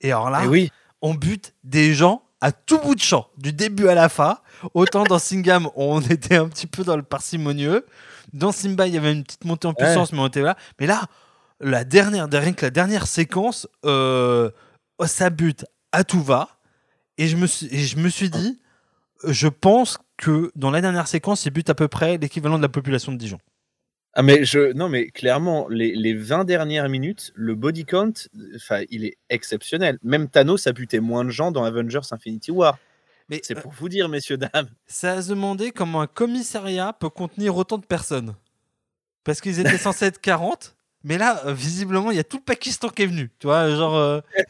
[0.00, 0.70] Et alors là, Eh oui.
[1.02, 4.38] on bute des gens à tout bout de champ, du début à la fin.
[4.74, 7.86] Autant dans Singam, on était un petit peu dans le parcimonieux.
[8.32, 10.56] Dans Simba, il y avait une petite montée en puissance, mais on était là.
[10.80, 11.02] Mais là,
[11.60, 14.50] la dernière, rien que la dernière séquence, euh,
[15.06, 16.48] ça bute à tout va.
[17.16, 18.60] Et je me suis, et je me suis dit,
[19.26, 22.68] je pense que dans la dernière séquence, il bute à peu près l'équivalent de la
[22.68, 23.38] population de Dijon.
[24.16, 28.12] Ah mais je non mais clairement les, les 20 dernières minutes le body count
[28.54, 32.78] enfin il est exceptionnel même Thanos a buté moins de gens dans Avengers Infinity War
[33.28, 36.92] Mais c'est euh, pour vous dire messieurs dames ça a se demander comment un commissariat
[36.92, 38.36] peut contenir autant de personnes.
[39.24, 42.44] Parce qu'ils étaient censés être 40, mais là, euh, visiblement, il y a tout le
[42.44, 43.30] Pakistan qui est venu.
[43.38, 43.96] Tu vois, genre.
[43.96, 44.20] euh,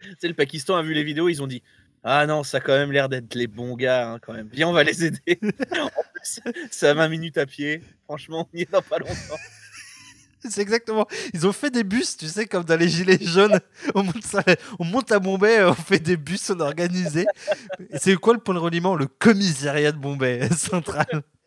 [0.00, 1.62] Tu sais, le Pakistan a vu les vidéos ils ont dit
[2.10, 4.68] ah non ça a quand même l'air d'être les bons gars hein, quand même viens
[4.68, 5.38] on va les aider
[5.80, 6.40] en plus
[6.70, 9.14] c'est à 20 minutes à pied franchement on y est dans pas longtemps
[10.48, 11.04] C'est exactement.
[11.34, 13.58] Ils ont fait des bus, tu sais, comme dans les Gilets jaunes.
[13.96, 14.44] On monte, ça-
[14.78, 17.16] on monte à Bombay, on fait des bus, on organise.
[17.16, 17.26] Et
[17.98, 21.06] C'est quoi le point de reliement Le commissariat de Bombay central.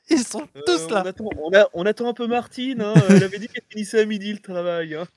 [0.10, 1.00] Ils sont Euh, tous on, là.
[1.08, 4.06] attend, on, a- on attend un peu Martine hein, elle avait dit qu'elle finissait à
[4.06, 5.08] midi le travail hein.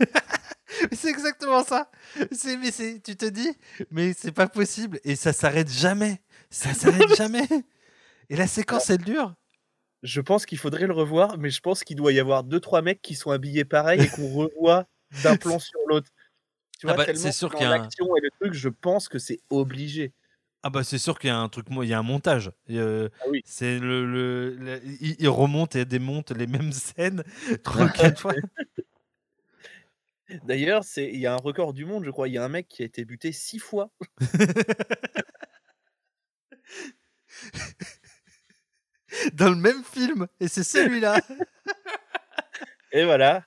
[0.92, 1.90] C'est exactement ça.
[2.32, 3.50] C'est, mais c'est, tu te dis,
[3.90, 5.00] mais c'est pas possible.
[5.04, 6.20] Et ça s'arrête jamais.
[6.50, 7.46] Ça s'arrête jamais.
[8.30, 9.34] Et la séquence, elle dure.
[10.02, 12.82] Je pense qu'il faudrait le revoir, mais je pense qu'il doit y avoir deux trois
[12.82, 14.86] mecs qui sont habillés pareil et qu'on revoit
[15.22, 16.10] d'un plan sur l'autre.
[16.78, 18.68] Tu Ah vois, bah, tellement c'est sûr qu'il y a un- et le truc, je
[18.68, 20.12] pense que c'est obligé.
[20.64, 22.50] Ah bah c'est sûr qu'il y a un truc, il y a un montage.
[22.70, 23.42] Euh, Ah oui.
[23.44, 27.22] C'est le, le, le- il, il remonte et démonte les mêmes scènes
[27.62, 28.34] trois quatre fois.
[30.44, 32.28] D'ailleurs, c'est il y a un record du monde, je crois.
[32.28, 33.90] Il y a un mec qui a été buté six fois.
[39.32, 40.26] Dans le même film.
[40.40, 41.20] Et c'est celui-là.
[42.92, 43.44] Et voilà.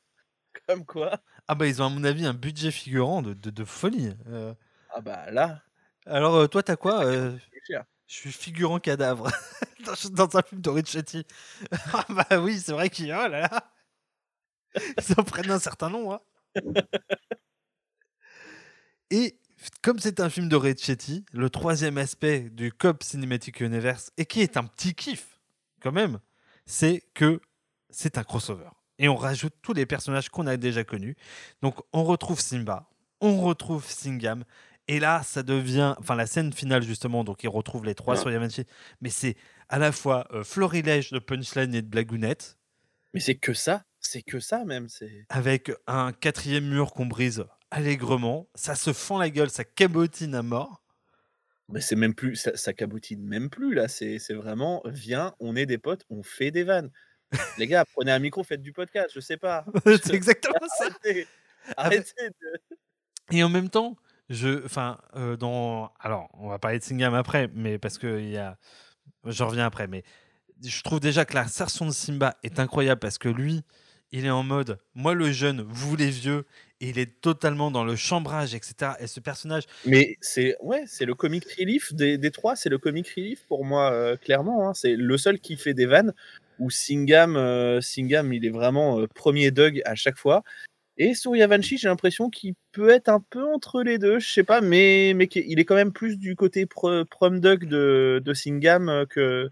[0.67, 1.19] Comme quoi.
[1.47, 4.11] Ah bah ils ont à mon avis un budget figurant de, de, de folie.
[4.27, 4.53] Euh,
[4.89, 5.63] Ah bah là,
[6.05, 7.83] alors euh, toi t'as quoi euh, c'est cher.
[8.07, 9.29] Je suis figurant cadavre
[9.85, 11.25] dans, dans un film de Richetti.
[11.93, 13.71] ah bah oui c'est vrai qu'il oh là là.
[14.75, 16.13] Ils en prennent un certain nom.
[16.13, 16.19] Hein.
[19.11, 19.35] Et
[19.81, 24.41] comme c'est un film de Richetti, le troisième aspect du Cobb Cinematic Universe, et qui
[24.41, 25.39] est un petit kiff
[25.81, 26.19] quand même,
[26.65, 27.41] c'est que
[27.89, 28.69] c'est un crossover.
[28.99, 31.15] Et on rajoute tous les personnages qu'on a déjà connus.
[31.61, 34.45] Donc on retrouve Simba, on retrouve Singam,
[34.87, 38.31] et là ça devient, enfin la scène finale justement, donc ils retrouvent les trois sur
[38.31, 38.65] Yamanchi,
[39.01, 39.35] mais c'est
[39.69, 42.57] à la fois euh, florilège de punchline et de blagounette,
[43.13, 43.83] Mais c'est que ça.
[44.01, 44.89] C'est que ça même.
[44.89, 45.25] C'est.
[45.29, 50.41] avec un quatrième mur qu'on brise allègrement, ça se fend la gueule, ça cabotine à
[50.43, 50.83] mort.
[51.69, 52.35] Mais c'est même plus.
[52.35, 53.87] Ça, ça cabotine même plus là.
[53.87, 54.81] C'est vraiment.
[54.85, 56.91] Viens, on est des potes, on fait des vannes.
[57.57, 59.11] Les gars, prenez un micro, faites du podcast.
[59.15, 59.65] Je sais pas.
[59.85, 60.85] c'est exactement ça.
[60.87, 61.27] Arrêtez.
[61.77, 62.77] Arrêtez de-
[63.37, 63.95] Et en même temps,
[64.29, 68.31] je, enfin, euh, dans, alors, on va parler de Singam après, mais parce que il
[68.31, 68.57] y a,
[69.25, 70.03] je reviens après, mais
[70.63, 73.63] je trouve déjà que la de Simba est incroyable parce que lui,
[74.11, 76.45] il est en mode, moi le jeune, vous les vieux,
[76.81, 78.93] et il est totalement dans le chambrage, etc.
[78.99, 80.55] Et ce personnage, Mais c'est
[81.05, 84.67] le comic relief des, des trois, c'est le comic relief pour moi euh, clairement.
[84.67, 84.73] hein.
[84.73, 86.13] C'est le seul qui fait des vannes
[86.59, 90.43] où Singham, euh, il est vraiment euh, premier Doug à chaque fois.
[90.97, 94.61] Et Suryavanshi, j'ai l'impression qu'il peut être un peu entre les deux, je sais pas,
[94.61, 99.49] mais il est quand même plus du côté pro- prom Doug de, de Singham que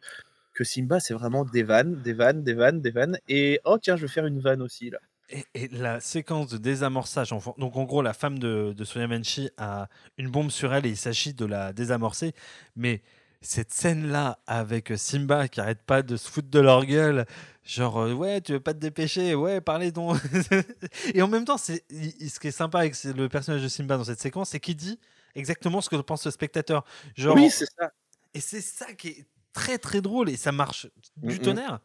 [0.60, 1.00] que Simba.
[1.00, 3.18] C'est vraiment des vannes, des vannes, des vannes, des vannes.
[3.28, 5.00] Et oh tiens, je vais faire une vanne aussi là.
[5.30, 9.88] et, et la séquence de désamorçage, donc en gros, la femme de, de Soyamenshi a
[10.18, 12.34] une bombe sur elle et il s'agit de la désamorcer,
[12.76, 13.02] mais
[13.42, 17.26] cette scène-là avec Simba qui arrête pas de se foutre de leur gueule,
[17.64, 20.18] genre euh, ouais, tu veux pas te dépêcher, ouais, parlez donc.
[21.14, 24.04] et en même temps, c'est ce qui est sympa avec le personnage de Simba dans
[24.04, 25.00] cette séquence, c'est qu'il dit
[25.36, 26.84] exactement ce que pense le spectateur.
[27.16, 27.92] Genre, Oui, c'est ça.
[28.34, 31.42] et c'est ça qui est très très drôle et ça marche du Mhm.
[31.42, 31.80] tonnerre.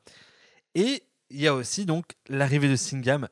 [0.75, 3.29] Et il y a aussi donc l'arrivée de Singam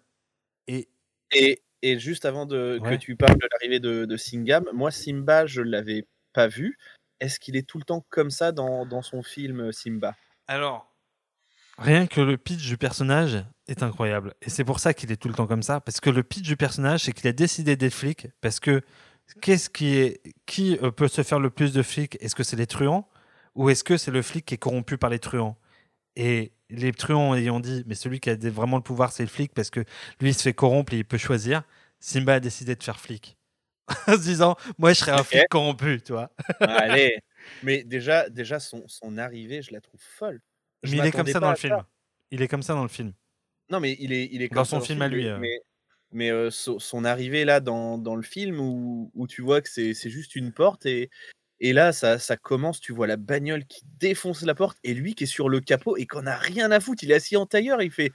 [0.69, 0.89] et
[1.33, 2.91] Et, et juste avant de, Ouais.
[2.99, 6.79] que tu parles de l'arrivée de, de Singham, moi Simba, je l'avais pas vu.
[7.21, 10.15] Est-ce qu'il est tout le temps comme ça dans, dans son film euh, Simba?
[10.47, 10.89] Alors
[11.79, 15.29] rien que le pitch du personnage est incroyable et c'est pour ça qu'il est tout
[15.29, 17.95] le temps comme ça parce que le pitch du personnage c'est qu'il a décidé d'être
[17.95, 18.83] flic parce que
[19.41, 22.19] qu'est-ce qui est qui euh, peut se faire le plus de flics?
[22.21, 23.09] Est-ce que c'est les truands?
[23.55, 25.57] Ou est-ce que c'est le flic qui est corrompu par les truands?
[26.17, 29.53] Et les truands ayant dit mais celui qui a vraiment le pouvoir c'est le flic
[29.55, 29.81] parce que
[30.21, 31.63] lui il se fait corrompre et il peut choisir.
[32.01, 33.37] Simba a décidé de faire flic
[34.07, 36.31] en se disant moi je serais un flic corrompu, tu vois.
[36.61, 37.19] Allez
[37.63, 40.41] Mais déjà, déjà son, son arrivée, je la trouve folle.
[40.83, 41.83] je Mais il est comme ça dans le film.
[42.31, 43.13] Il est comme ça dans le film.
[43.71, 45.39] Non, mais il est, il est Dans son film à lui, mais, euh.
[45.39, 45.61] mais,
[46.13, 49.69] mais, euh, so- son arrivée là dans, dans le film où, où tu vois que
[49.69, 51.11] c'est c'est juste une porte et,
[51.63, 55.15] et là ça, ça commence, tu vois la bagnole qui défonce la porte et lui
[55.15, 57.47] qui est sur le capot et qu'on a rien à foutre, il est assis en
[57.47, 58.13] tailleur, il fait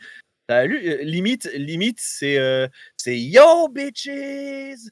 [0.52, 0.68] euh,
[1.04, 4.90] limite, limite c'est euh, c'est Yo bitches!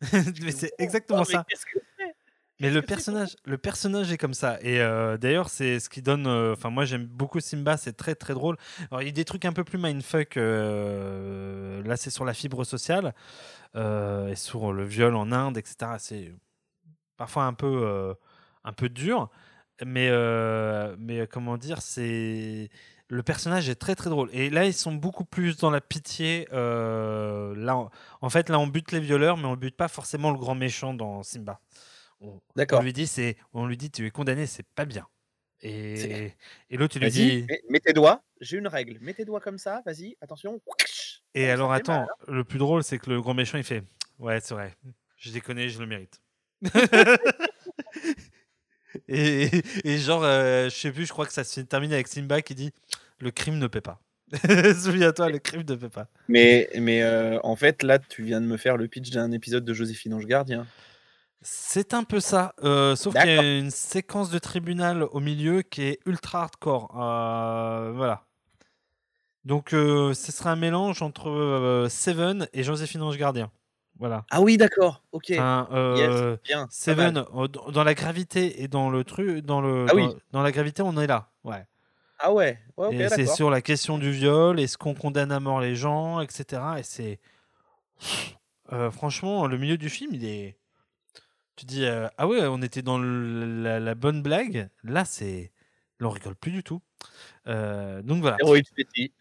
[0.42, 1.44] Mais c'est exactement mais ça.
[2.58, 4.58] Mais le personnage, le personnage est comme ça.
[4.62, 6.26] Et euh, d'ailleurs, c'est ce qui donne.
[6.26, 7.76] euh, Enfin, moi, j'aime beaucoup Simba.
[7.76, 8.56] C'est très très drôle.
[8.90, 10.36] Alors, il y a des trucs un peu plus mindfuck.
[10.36, 13.14] là, c'est sur la fibre sociale
[13.74, 15.96] et sur le viol en Inde, etc.
[15.98, 16.32] C'est
[17.16, 18.14] parfois un peu euh,
[18.64, 19.30] un peu dur.
[19.84, 22.70] Mais euh, mais euh, comment dire, c'est
[23.08, 24.30] le personnage est très très drôle.
[24.32, 26.48] Et là, ils sont beaucoup plus dans la pitié.
[26.52, 30.30] euh, là, en- en fait, là, on bute les violeurs, mais on bute pas forcément
[30.32, 31.60] le grand méchant dans Simba.
[32.20, 32.40] On,
[32.78, 35.06] on lui dit c'est on lui dit tu es condamné c'est pas bien
[35.60, 36.32] et,
[36.70, 39.40] et l'autre il lui dit mets, mets tes doigts, j'ai une règle, mets tes doigts
[39.40, 40.58] comme ça, vas-y, attention.
[41.34, 43.84] et alors attends mal, le plus drôle c'est que le grand méchant il fait
[44.18, 44.74] ouais c'est vrai
[45.18, 46.22] je déconne je le mérite
[49.08, 49.50] et,
[49.84, 52.54] et genre euh, je sais plus je crois que ça se termine avec Simba qui
[52.54, 52.72] dit
[53.20, 54.00] le crime ne paie pas
[54.82, 58.46] souviens-toi le crime ne paie pas Mais, mais euh, en fait, là, tu viens de
[58.46, 60.66] me faire le pitch d'un épisode de Joséphine Ange Gardien.
[61.42, 65.62] C'est un peu ça, euh, sauf qu'il y a une séquence de tribunal au milieu
[65.62, 66.88] qui est ultra hardcore.
[66.92, 68.24] voilà.
[69.44, 73.52] Donc, ce sera un mélange entre Seven et Joséphine Ange Gardien.
[73.98, 74.26] Voilà.
[74.30, 75.30] Ah oui, d'accord, ok.
[75.32, 76.64] Enfin, Yes, euh, bien.
[76.66, 80.06] pas Seven, euh, dans la gravité et dans le truc, dans le, Ah oui.
[80.06, 81.30] dans, dans la gravité, on est là.
[81.44, 81.64] Ouais.
[82.18, 85.40] Ah ouais, ouais ok, et c'est sur la question du viol, est-ce qu'on condamne à
[85.40, 86.62] mort les gens, etc.
[86.78, 87.20] Et c'est.
[88.72, 90.58] Euh, franchement, le milieu du film, il est.
[91.56, 94.68] Tu dis, euh, ah ouais, on était dans le- la, la bonne blague.
[94.82, 95.52] Là, c'est.
[96.00, 96.82] On rigole plus du tout.
[97.46, 98.36] Euh, donc voilà.
[98.40, 99.14] Héroïde Petit.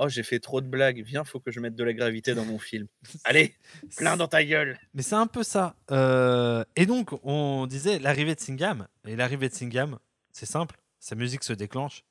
[0.00, 1.02] Oh, j'ai fait trop de blagues.
[1.04, 2.86] Viens, faut que je mette de la gravité dans mon film.
[3.24, 3.54] Allez,
[3.96, 4.78] plein dans ta gueule.
[4.94, 5.74] Mais c'est un peu ça.
[5.90, 8.86] Euh, et donc, on disait l'arrivée de Singham.
[9.06, 9.98] Et l'arrivée de Singham,
[10.32, 10.76] c'est simple.
[11.00, 12.04] Sa musique se déclenche.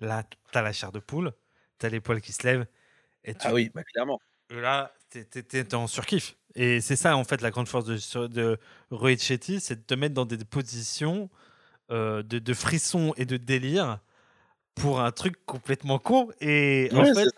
[0.00, 1.32] Là, t'as la chair de poule.
[1.78, 2.66] T'as les poils qui se lèvent.
[3.24, 4.20] Et tu Ah oui, bah clairement.
[4.50, 6.36] Et là, t'es- en surkiff.
[6.56, 8.58] Et c'est ça, en fait, la grande force de, de
[8.90, 11.30] Rohit Shetty, c'est de te mettre dans des positions
[11.92, 14.00] euh, de, de frisson et de délire
[14.80, 16.30] pour un truc complètement con.
[16.40, 17.28] Et en fait,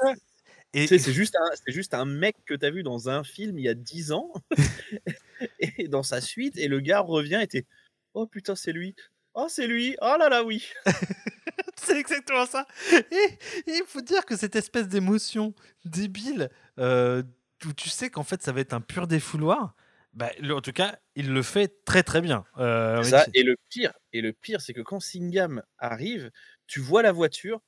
[0.74, 3.64] et, c'est juste, un- juste un mec que tu as vu dans un film il
[3.64, 4.32] y a 10 ans,
[5.58, 7.66] et dans sa suite, et le gars revient et t'es
[8.14, 8.94] Oh putain, c'est lui.
[9.34, 9.96] Oh, c'est lui.
[10.02, 10.66] Oh là là, oui.
[11.76, 12.66] c'est exactement ça.
[12.92, 17.22] Et il faut dire que cette espèce d'émotion débile, euh,
[17.64, 19.74] où tu sais qu'en fait, ça va être un pur défouloir,
[20.12, 22.44] bah, en tout cas, il le fait très très bien.
[22.58, 26.30] Euh, Ça, et le pire, et le pire, c'est que quand Singham arrive,
[26.66, 27.60] tu vois la voiture,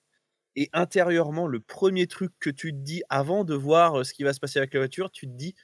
[0.57, 4.23] et intérieurement, le premier truc que tu te dis avant de voir euh, ce qui
[4.23, 5.55] va se passer avec la voiture, tu te dis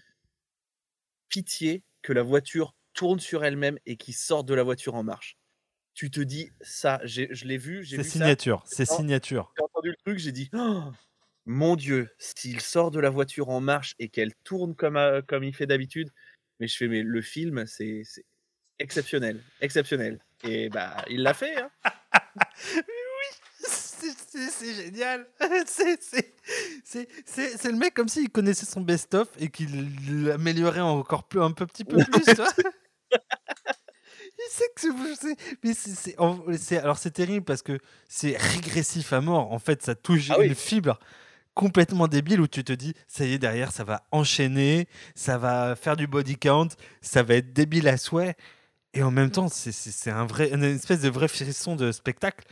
[1.29, 5.37] pitié que la voiture tourne sur elle-même et qu'il sorte de la voiture en marche.
[5.95, 9.53] Tu te dis ça, je l'ai vu, j'ai vu signature, c'est signature.
[9.57, 10.83] j'ai entendu le truc, j'ai dit Oh,
[11.45, 15.45] mon Dieu, s'il sort de la voiture en marche et qu'elle tourne comme, à- comme
[15.45, 16.11] il fait d'habitude,
[16.59, 18.25] mais je fais mais le film c'est c'est
[18.79, 20.21] exceptionnel, exceptionnel.
[20.45, 21.57] Et bah il l'a fait.
[21.59, 21.71] Hein.
[24.01, 25.27] C'est- génial.
[25.67, 31.67] C'est- le mec comme s'il connaissait son best-of et qu'il l'améliorait encore plus, un peu,
[31.67, 32.25] petit peu plus.
[34.43, 34.81] Il sait que
[35.17, 35.37] c'est-.
[35.63, 35.75] Mais
[36.59, 39.53] c'est- Alors c'est terrible parce que c'est régressif à mort.
[39.53, 40.47] En fait, ça touche Ah oui.
[40.47, 40.99] une fibre
[41.55, 44.87] complètement débile où tu te dis ça y est derrière ça va enchaîner
[45.17, 46.69] ça va faire du body count
[47.03, 48.37] ça va être débile à souhait
[48.95, 52.47] et en même temps c'est un vrai une espèce de vrai frisson de spectacle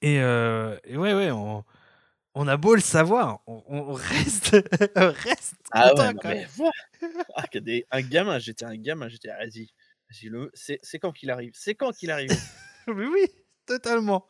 [0.00, 1.64] et, euh, et ouais, ouais, on,
[2.34, 4.56] on a beau le savoir, on, on reste,
[4.96, 6.70] on reste Ah content ouais, non, quand mais même.
[7.34, 9.68] Ah, des- un gamin, j'étais un gamin, j'étais ah, vas-y,
[10.10, 12.30] vas-y, le- c'est quand qu'il arrive, c'est quand qu'il arrive.
[12.88, 13.26] Mais oui,
[13.66, 14.26] totalement.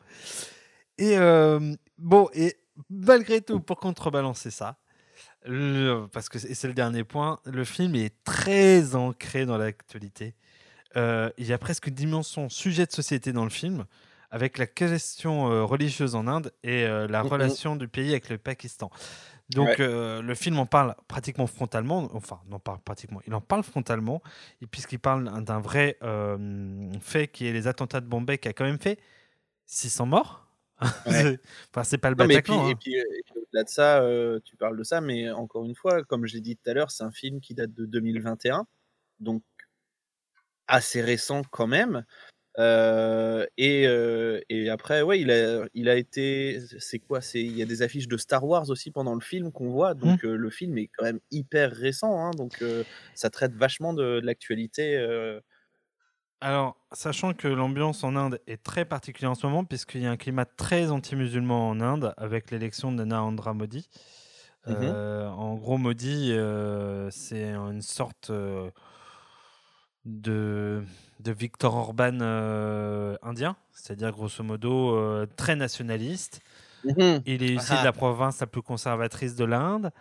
[0.97, 2.55] Et euh, bon, et
[2.89, 4.77] malgré tout, pour contrebalancer ça,
[5.45, 10.35] le- parce que c'est c'est le dernier point, le film est très ancré dans l'actualité.
[10.95, 13.85] Euh, il y a presque une dimension sujet de société dans le film,
[14.33, 17.29] avec la question euh, religieuse en Inde et euh, la Mhm.
[17.29, 18.89] relation du pays avec le Pakistan.
[19.49, 19.75] Donc Ouais.
[19.81, 24.23] euh, le film en parle pratiquement frontalement, enfin non pas pratiquement, il en parle frontalement,
[24.61, 28.53] et puisqu'il parle d'un- vrai euh, fait qui est les attentats de Bombay qui a
[28.53, 28.99] quand même fait
[29.67, 30.47] 600 morts.
[31.05, 31.39] Ouais.
[31.71, 32.67] enfin c'est pas le Non, et puis, Bataclan.
[32.69, 32.75] et hein.
[32.81, 35.75] puis, euh, et puis au-delà de ça, euh, tu parles de ça, mais encore une
[35.75, 38.65] fois, comme je l'ai dit tout à l'heure, c'est un film qui date de 2021,
[39.19, 39.43] donc
[40.67, 42.03] assez récent quand même.
[42.59, 46.59] Euh, et, euh, et après, ouais, il a, il a été.
[46.79, 49.51] C'est quoi C'est il y a des affiches de Star Wars aussi pendant le film
[49.51, 49.93] qu'on voit.
[49.93, 52.19] Donc euh, le film est quand même hyper récent.
[52.19, 52.63] hein, donc
[53.15, 54.97] ça traite vachement de, de l'actualité.
[56.41, 60.11] Alors, sachant que l'ambiance en Inde est très particulière en ce moment, puisqu'il y a
[60.11, 63.89] un climat très anti-musulman en Inde avec l'élection de Narendra Modi.
[64.67, 66.33] Euh, en gros, Modi,
[67.11, 68.31] c'est une sorte
[70.05, 70.83] de,
[71.19, 76.41] de Victor Orban euh, indien, c'est-à-dire grosso modo euh, très nationaliste.
[77.25, 77.83] Il est issu de Ah.
[77.85, 79.91] la province la plus conservatrice de l'Inde.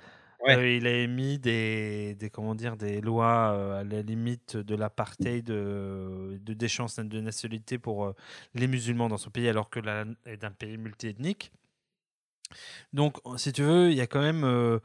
[0.45, 0.57] Ouais.
[0.57, 5.45] Euh, il a émis des, des, comment dire, des lois à la limite de l'apartheid,
[5.45, 8.13] de, de déchéance de nationalité pour
[8.55, 11.53] les musulmans dans son pays, alors que l'Inde est un pays multiethnique.
[12.93, 14.81] Donc, si tu veux, il y a quand même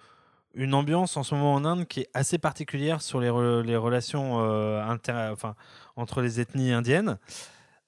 [0.57, 3.77] une ambiance en ce moment en Inde qui est assez particulière sur les, re- les
[3.77, 5.55] relations euh, inter- enfin,
[5.95, 7.17] entre les ethnies indiennes.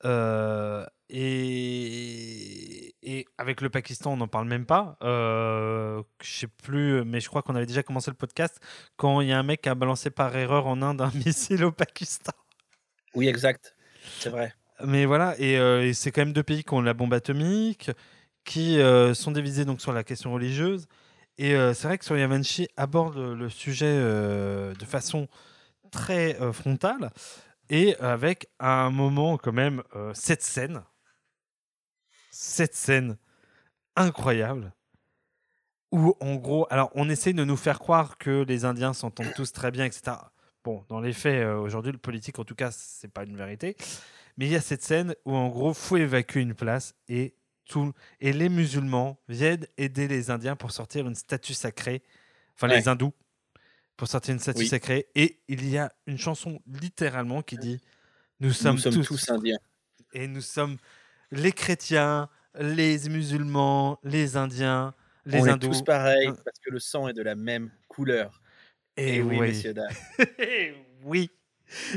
[0.05, 4.97] Euh, et, et avec le Pakistan, on n'en parle même pas.
[5.03, 8.59] Euh, je sais plus, mais je crois qu'on avait déjà commencé le podcast
[8.95, 11.63] quand il y a un mec qui a balancé par erreur en Inde un missile
[11.65, 12.31] au Pakistan.
[13.15, 13.75] Oui, exact.
[14.19, 14.53] C'est vrai.
[14.85, 17.91] Mais voilà, et, euh, et c'est quand même deux pays qui ont la bombe atomique,
[18.45, 18.79] qui
[19.13, 20.87] sont divisés donc sur la question religieuse.
[21.39, 25.29] Et euh, c'est vrai que Suryavanshi aborde le, sujet euh, de façon
[25.89, 27.11] très euh, frontale
[27.69, 29.81] et avec un moment quand même
[30.13, 30.83] cette scène,
[32.29, 33.17] cette scène
[33.95, 34.73] incroyable
[35.91, 39.53] où en gros, alors on essaye de nous faire croire que les Indiens s'entendent tous
[39.53, 40.17] très bien, etc.
[40.63, 43.77] Bon, dans les faits, aujourd'hui, le politique, en tout cas, c'est pas une vérité.
[44.37, 47.35] Mais il y a cette scène où en gros, faut évacuer une place et
[47.69, 52.03] tout, et les musulmans viennent aider les Indiens pour sortir une statue sacrée,
[52.55, 52.77] enfin Ouais.
[52.79, 53.13] les hindous,
[53.97, 54.67] pour sortir une statue Oui.
[54.67, 55.07] sacrée.
[55.15, 57.79] Et il y a une chanson littéralement qui dit
[58.41, 59.57] Nous sommes, Nous sommes tous, tous indiens.
[60.13, 60.77] et nous sommes
[61.31, 64.93] les chrétiens, les musulmans, les Indiens,
[65.25, 65.69] les On est hindous.
[65.69, 66.37] tous pareils Hein.
[66.45, 68.41] parce que le sang est de la même couleur.
[68.97, 69.47] Et, Et oui, oui.
[69.49, 69.89] messieurs, dames.
[71.03, 71.29] oui.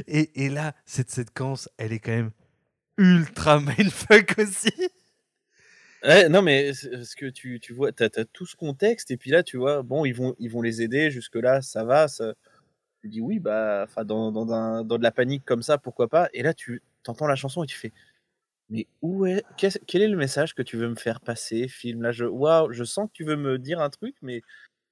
[0.06, 2.30] Et, et là, cette séquence, elle est quand même
[2.98, 4.70] ultra mindfuck aussi.
[6.04, 9.30] Ouais, non, mais parce que tu, tu vois, tu as, tout ce contexte, et puis
[9.30, 12.08] là, tu vois, bon, ils vont, ils vont les aider, jusque-là, ça va.
[12.08, 12.34] Ça...
[13.02, 14.46] Tu dis oui, bah, dans, dans,
[14.84, 16.28] dans de la panique comme ça, pourquoi pas.
[16.32, 17.92] Et là, tu entends la chanson et tu fais,
[18.72, 22.10] mais où est, quel est le message que tu veux me faire passer, film Là,
[22.10, 24.42] je, waouh, je sens que tu veux me dire un truc, mais,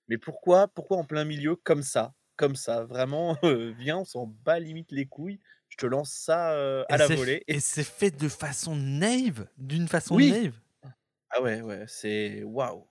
[0.09, 4.27] mais pourquoi, pourquoi en plein milieu, comme ça, comme ça, vraiment, euh, viens, on s'en
[4.27, 5.41] bat limite les couilles.
[5.71, 7.45] Je te lance ça euh, à Et la volée.
[7.47, 10.31] Et c'est fait de façon naïve, d'une façon Oui.
[10.31, 10.61] naïve.
[11.31, 12.87] Ah ouais, ouais, c'est waouh.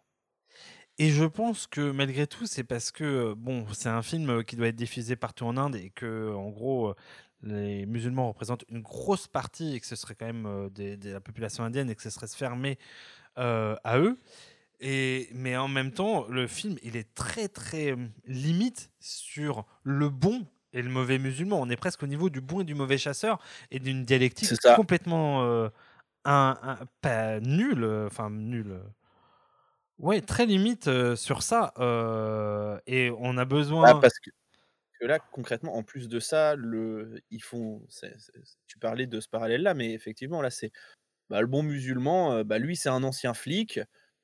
[0.97, 4.67] Et je pense que malgré tout, c'est parce que bon, c'est un film qui doit
[4.67, 6.93] être diffusé partout en Inde et que en gros,
[7.41, 11.21] les musulmans représentent une grosse partie et que ce serait quand même des- de la
[11.21, 12.77] population indienne et que ce serait se fermer
[13.39, 14.19] euh, à eux.
[14.81, 20.09] Et mais en même temps, le film, il est très très euh, limite sur le
[20.09, 21.61] bon et le mauvais musulman.
[21.61, 23.39] On est presque au niveau du bon et du mauvais chasseur
[23.71, 25.69] et d'une dialectique complètement euh,
[26.25, 28.79] un, pas euh, enfin euh,
[29.97, 31.73] Ouais, très limite euh, sur ça.
[31.77, 33.89] euh, et on a besoin.
[33.89, 34.29] Ah, parce que,
[35.05, 37.85] là, concrètement, en plus de ça, le, ils font.
[38.67, 40.71] tu parlais de ce parallèle-là, mais effectivement, là, c'est
[41.29, 42.33] bah, le bon musulman.
[42.37, 43.79] euh, bah, lui, c'est un ancien flic,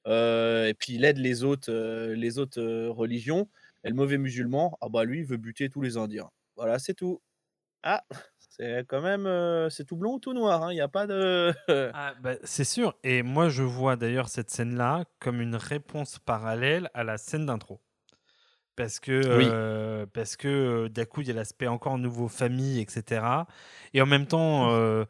[0.07, 1.71] et puis il aide les autres,
[2.13, 3.49] les autres religions.
[3.83, 6.31] Et le mauvais musulman, ah bah lui, il veut buter tous les Indiens.
[6.55, 7.21] Voilà, c'est tout.
[7.83, 8.03] Ah,
[8.57, 10.71] c'est quand même, euh, c'est tout blond ou tout noir.
[10.71, 11.53] Il n'y a pas de.
[11.93, 12.95] Ah, bah, c'est sûr.
[13.03, 17.79] Et moi, je vois d'ailleurs cette scène-là comme une réponse parallèle à la scène d'intro.
[18.75, 19.47] Parce que, Oui.
[19.49, 20.47] euh, parce que
[20.85, 23.25] euh, d'un coup, il y a l'aspect encore nouveau famille, etc.
[23.93, 25.05] Et en même temps, euh,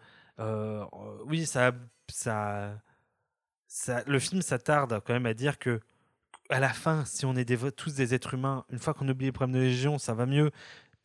[1.25, 1.71] oui, ça,
[2.07, 2.79] ça,
[3.67, 5.79] ça, le film s'attarde quand même à dire que
[6.49, 9.25] à la fin, si on est des, tous des êtres humains, une fois qu'on oublie
[9.27, 10.51] les problèmes de légion, ça va mieux.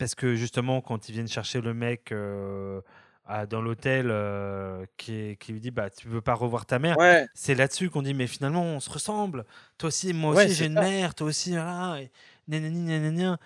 [0.01, 2.81] Parce que justement, quand ils viennent chercher le mec euh,
[3.27, 6.97] à- dans l'hôtel euh, qui, qui lui dit bah, Tu veux pas revoir ta mère
[6.99, 9.45] Ouais, C'est là-dessus qu'on dit Mais finalement, on se ressemble.
[9.77, 10.81] Toi aussi, moi aussi, j'ai une ça.
[10.81, 11.15] mère.
[11.15, 12.01] Toi aussi, voilà.
[12.01, 12.11] Et,
[12.49, 13.39] nanani, nanana.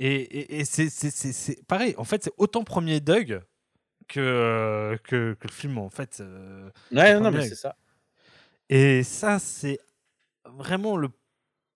[0.00, 1.94] et, et, et c'est- c'est c'est- c'est pareil.
[1.96, 3.40] En fait, c'est autant premier Doug
[4.08, 6.18] que, euh, que, que le film, en fait.
[6.20, 7.76] euh, ouais, non, premier mais c'est ça.
[8.68, 9.78] Et ça, c'est
[10.44, 11.10] vraiment le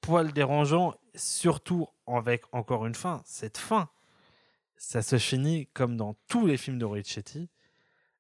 [0.01, 3.89] poil dérangeant, surtout avec, encore une fin, cette fin.
[4.87, 7.49] Ça se finit comme dans tous les films de Richetti.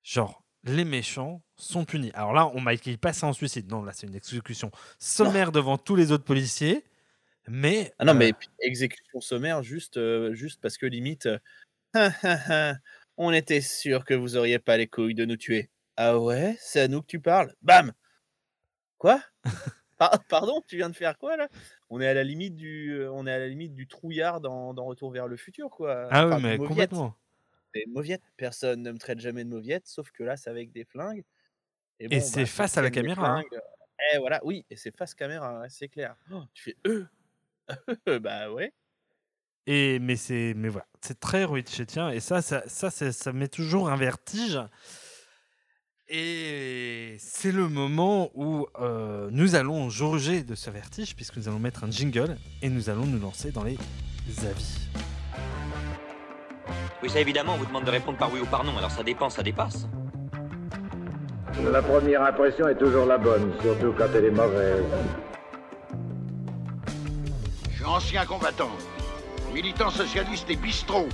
[0.03, 2.11] Genre, les méchants sont punis.
[2.15, 3.71] Alors là, on m'a écrit passer en suicide.
[3.71, 6.85] Non, là, c'est une exécution sommaire devant tous les autres policiers.
[7.47, 7.93] Mais.
[7.99, 11.39] Ah non, euh, mais puis, exécution sommaire, juste, euh, juste parce que limite, euh,
[13.17, 15.71] On était sûr que vous auriez pas les couilles de nous tuer.
[15.97, 16.57] Ah ouais?
[16.59, 17.55] C'est à nous que tu parles?
[17.63, 17.93] Bam
[18.99, 19.21] Quoi?
[20.29, 21.49] Pardon, tu viens de faire quoi là?
[21.91, 24.75] On est à la limite du, euh, on est à la limite du trouillard dans,
[24.75, 26.09] dans Retour vers le futur quoi.
[26.11, 27.17] Ah Enfin, oui, mais complètement.
[27.75, 28.23] Des mauviettes.
[28.37, 31.25] Personne ne me traite jamais de mauviette, sauf que là c'est avec des flingues.
[32.01, 33.43] Et bon, c'est bah, face à la caméra, hein.
[33.43, 33.63] flingues,
[34.13, 36.17] Eh voilà, oui, et c'est face caméra, ouais, c'est clair.
[36.33, 36.77] Oh, tu fais
[38.09, 38.19] euh.
[38.19, 38.73] bah ouais.
[39.67, 41.45] Et mais c'est mais voilà, c'est très
[42.11, 44.59] et ça ça ça c'est- ça met toujours un vertige.
[46.09, 51.59] Et c'est le moment où euh, nous allons jauger de ce vertige puisque nous allons
[51.59, 53.79] mettre un jingle et nous allons nous lancer dans les
[54.47, 54.89] avis.
[57.03, 59.03] Oui, ça évidemment, on vous demande de répondre par oui ou par non, alors ça
[59.03, 59.87] dépend, ça dépasse.
[61.71, 64.85] La première impression est toujours la bonne, surtout quand elle est mauvaise.
[67.71, 68.71] Je suis ancien combattant,
[69.55, 71.09] militant socialiste et bistrot.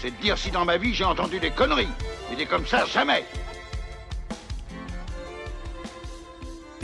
[0.00, 1.88] C'est de dire si dans ma vie j'ai entendu des conneries.
[2.30, 3.24] Mais des comme ça, jamais.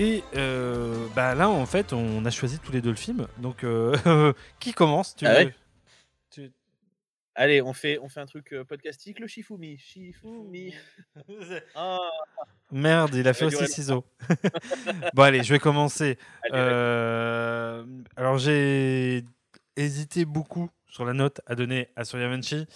[0.00, 3.26] Et euh, bah là en fait on a choisi tous les deux le film.
[3.36, 5.14] Donc euh, qui commence?
[5.14, 5.54] Tu Ah veux ouais
[6.30, 6.50] Tu-
[7.34, 9.78] Allez, on fait, on fait un truc euh, podcastique, le Shifumi.
[9.78, 10.74] Shifumi.
[11.74, 11.98] Ah,
[12.72, 14.04] Merde, il a fait aussi ciseaux.
[15.14, 16.18] bon allez, je vais commencer.
[16.44, 16.52] allez.
[16.54, 17.84] Euh,
[18.16, 19.22] alors j'ai
[19.76, 22.66] hésité beaucoup sur la note à donner à Suryavanchi.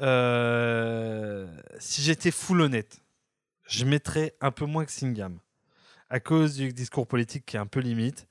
[0.00, 1.46] Euh,
[1.78, 3.00] si j'étais full honnête,
[3.68, 5.38] je mettrais un peu moins que Singham
[6.10, 8.26] à cause du discours politique qui est un peu limite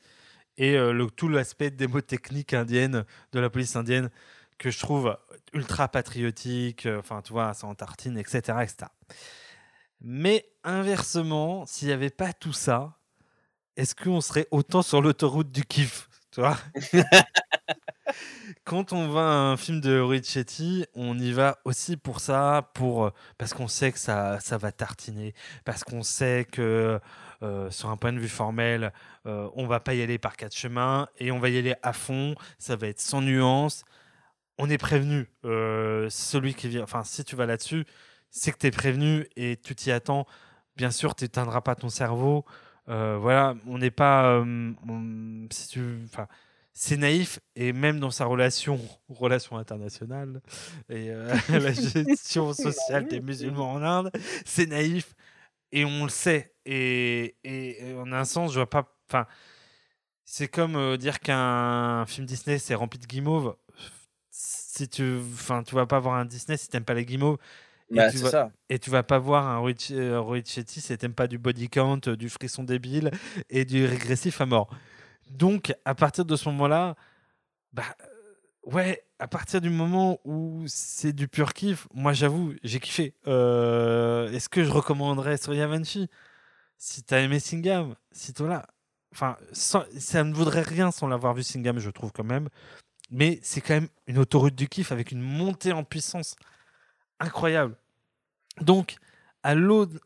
[0.57, 4.09] et euh, tout l'aspect démotechnique indienne de la police indienne
[4.57, 5.17] que je trouve
[5.53, 8.39] ultra patriotique, euh, enfin tu vois, ça en tartine, etc.
[8.61, 8.76] etc.
[10.01, 12.97] Mais inversement, s'il n'y avait pas tout ça,
[13.76, 16.57] est-ce qu'on serait autant sur l'autoroute du kiff tu vois?
[18.65, 23.05] Quand on va à un film de Richetti, on y va aussi pour ça, pour,
[23.05, 25.34] euh, parce qu'on sait que ça, ça va tartiner,
[25.65, 26.99] parce qu'on sait que
[27.43, 28.91] euh, sur un point de vue formel,
[29.25, 31.93] euh, on va pas y aller par quatre chemins et on va y aller à
[31.93, 33.83] fond, ça va être sans nuance.
[34.57, 35.27] On est prévenu.
[35.45, 37.85] euh, celui qui vient, enfin, si tu vas là-dessus,
[38.29, 40.25] c'est que tu es prévenu et tu t'y attends.
[40.77, 42.45] Bien sûr, tu n'éteindras pas ton cerveau.
[42.89, 44.39] Euh, voilà, on n'est pas.
[44.41, 46.27] on- si tu, enfin,
[46.73, 48.79] c'est naïf et même dans sa relation,
[49.09, 50.41] relation internationale
[50.89, 54.11] et euh, la gestion sociale des musulmans en Inde,
[54.45, 55.13] c'est naïf
[55.74, 56.53] et on le sait.
[56.65, 58.86] Et, et- et en un sens, je vois pas.
[59.09, 59.28] Enfin,
[60.24, 63.55] c'est comme euh, dire qu'un film Disney c'est rempli de guimauves.
[64.30, 67.38] Si tu, enfin, tu vas pas voir un Disney si t'aimes pas les guimauves.
[67.91, 68.51] Et Bah, tu vas- ça.
[68.69, 72.15] et tu vas pas voir un Rich- euh, si t'aimes pas du body count, euh,
[72.15, 73.11] du frisson débile
[73.49, 74.69] et du régressif à mort.
[75.30, 76.95] Donc, à partir de ce moment-là,
[77.71, 77.84] bah,
[78.63, 83.15] ouais, à partir du moment où c'est du pur kiff, moi j'avoue, j'ai kiffé.
[83.26, 86.09] Euh, Est-ce que je recommanderais Suryavanshi
[86.78, 88.67] Si t'as aimé Singham, si toi là.
[89.13, 92.49] Enfin, ça ne vaudrait rien sans l'avoir vu Singham, je trouve quand même.
[93.11, 96.36] Mais c'est quand même une autoroute du kiff avec une montée en puissance
[97.21, 97.78] incroyable.
[98.59, 98.97] Donc,
[99.41, 99.99] à l'aune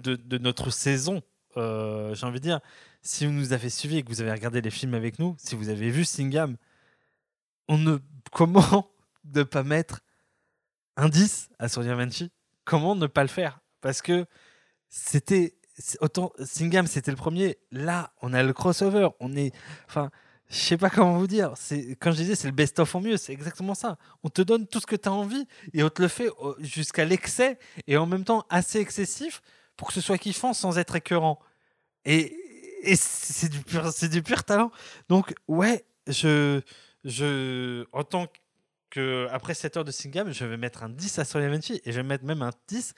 [0.00, 1.22] de notre saison,
[1.58, 2.60] euh, j'ai envie de dire,
[3.02, 5.54] si vous nous avez suivis et que vous avez regardé les films avec nous, si
[5.54, 6.56] vous avez vu Singham,
[7.68, 7.98] on ne,
[8.30, 8.90] comment
[9.34, 10.00] ne pas mettre
[10.96, 12.30] un 10 à Suryavanshi
[12.64, 13.60] Comment ne pas le faire?
[13.80, 14.26] Parce que
[14.88, 15.54] c'était
[16.00, 19.52] autant Singham c'était le premier, là on a le crossover, on est
[19.88, 20.10] enfin
[20.48, 23.00] je sais pas comment vous dire, c'est quand je disais c'est le best of en
[23.00, 23.98] mieux, c'est exactement ça.
[24.22, 26.28] On te donne tout ce que tu as envie et on te le fait
[26.60, 29.42] jusqu'à l'excès et en même temps assez excessif
[29.76, 31.40] pour que ce soit kiffant sans être écœurant.
[32.04, 32.36] Et,
[32.82, 34.70] et c'est du pur c'est du pur talent.
[35.08, 36.60] Donc ouais, je
[37.04, 38.26] je en tant
[38.90, 41.96] que après 7 heures de Singham, je vais mettre un 10 à Suryavanshi et je
[42.00, 42.94] vais mettre même un 10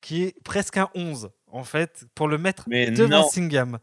[0.00, 3.28] qui est presque un 11 en fait pour le mettre Mais devant non.
[3.28, 3.78] Singham.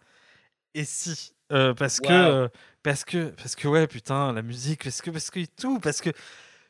[0.75, 2.47] Et si euh, parce que euh,
[2.83, 6.11] parce que parce que ouais putain la musique parce que parce que tout parce que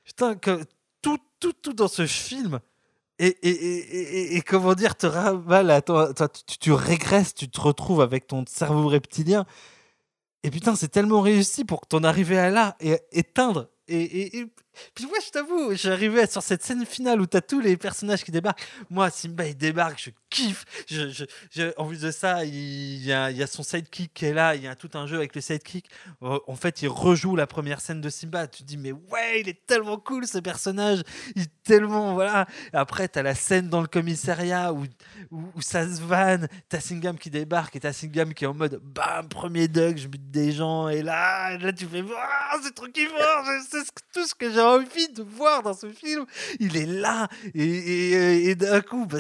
[0.06, 0.64] putain que
[1.02, 2.60] tout tout tout dans ce film
[3.18, 5.08] et, et, et, et- et comment dire te
[5.82, 9.46] toi, toi, tu, tu régresses tu te retrouves avec ton cerveau reptilien
[10.44, 14.38] et putain c'est tellement réussi pour que t'en arrives à là et éteindre et, et,
[14.40, 14.46] et-
[14.96, 18.32] puis moi je t'avoue j'arrivais sur cette scène finale où t'as tous les personnages qui
[18.32, 18.62] débarquent.
[18.90, 20.66] Moi Simba il débarque je kiffe.
[20.88, 21.10] Je,
[21.52, 24.34] je- en plus de ça il y a, il y a son sidekick qui est
[24.34, 25.90] là il y a tout un jeu avec le sidekick.
[26.24, 28.48] Euh, en fait il rejoue la première scène de Simba.
[28.48, 31.02] Tu te dis mais ouais il est tellement cool ce personnage.
[31.36, 32.46] Il est tellement voilà.
[32.74, 34.86] Après t'as la scène dans le commissariat où,
[35.32, 36.48] où, où ça se vanne.
[36.70, 40.08] T'as Singham qui débarque et t'as Singham qui est en mode bam premier dug je
[40.08, 40.90] bute des gens.
[40.90, 43.16] Et là là tu fais ah c'est trop kiffant
[43.70, 46.26] c'est tout ce que j'ai envie de voir dans ce film.
[46.60, 49.20] Il est là et, et d'un coup, bah,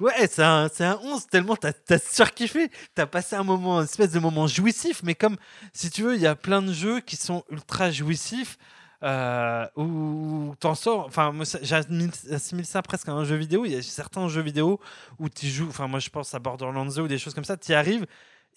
[0.00, 2.70] ouais, c'est un, un 11 tellement t'as as surkiffé.
[2.94, 5.36] T'as passé un moment, une espèce de moment jouissif, mais comme
[5.72, 8.58] si tu veux, il y a plein de jeux qui sont ultra jouissifs.
[9.02, 13.64] Euh, où t'en sors, enfin, j'assimile assimile ça presque à un jeu vidéo.
[13.64, 14.78] Il y a certains jeux vidéo
[15.18, 17.56] où tu joues, enfin, moi je pense à Borderlands 2 ou des choses comme ça,
[17.56, 18.06] tu y arrives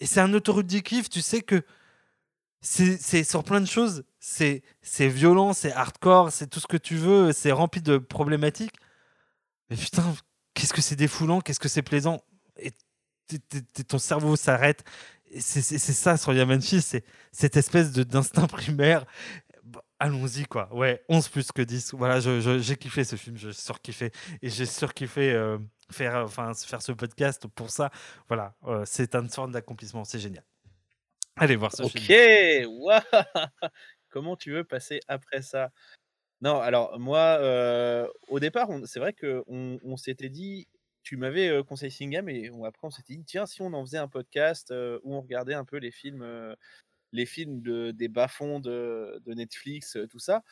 [0.00, 1.08] et c'est un autoroute du kiff.
[1.08, 1.62] Tu sais que
[2.64, 4.04] c'est sur plein de choses.
[4.18, 4.62] C'est
[4.98, 8.74] violent, c'est hardcore, c'est tout ce que tu veux, c'est rempli de problématiques.
[9.70, 10.14] Mais putain,
[10.54, 12.22] qu'est-ce que c'est défoulant, qu'est-ce que c'est plaisant.
[12.56, 12.72] Et
[13.86, 14.84] ton cerveau s'arrête.
[15.38, 19.04] C'est ça sur Yamanchi, c'est cette espèce d'instinct primaire.
[19.98, 20.72] Allons-y, quoi.
[20.74, 21.94] Ouais, 11 plus que 10.
[21.94, 24.10] Voilà, j'ai kiffé ce film, j'ai surkiffé.
[24.42, 25.58] Et j'ai surkiffé euh,
[25.90, 27.90] faire, enfin, faire ce podcast pour ça.
[28.28, 30.44] Voilà, euh, c'est une sorte d'accomplissement, c'est génial.
[31.36, 32.14] Allez voir ce Ok, film.
[32.68, 33.00] waouh
[34.10, 35.70] Comment tu veux passer après ça?
[36.42, 40.68] Non, alors moi, euh, au départ, c'est vrai que on, on s'était dit,
[41.04, 43.84] tu m'avais euh, conseillé Singham et on- après on s'était dit, tiens, si on en
[43.86, 46.26] faisait un podcast euh, où on regardait un peu les films,
[47.12, 50.42] les films de, des bas-fonds de, de Netflix, tout ça.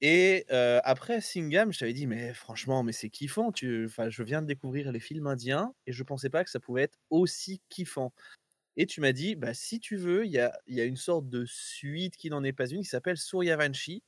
[0.00, 0.46] Et
[0.84, 3.50] après Singham, je t'avais dit, mais franchement, mais c'est kiffant.
[3.52, 6.82] Tu, je viens de découvrir les films indiens et je pensais pas que ça pouvait
[6.82, 8.12] être aussi kiffant.
[8.80, 11.28] Et tu m'as dit, bah, si tu veux, il y a, y a une sorte
[11.28, 14.04] de suite qui n'en est pas une, qui s'appelle Suryavanshi.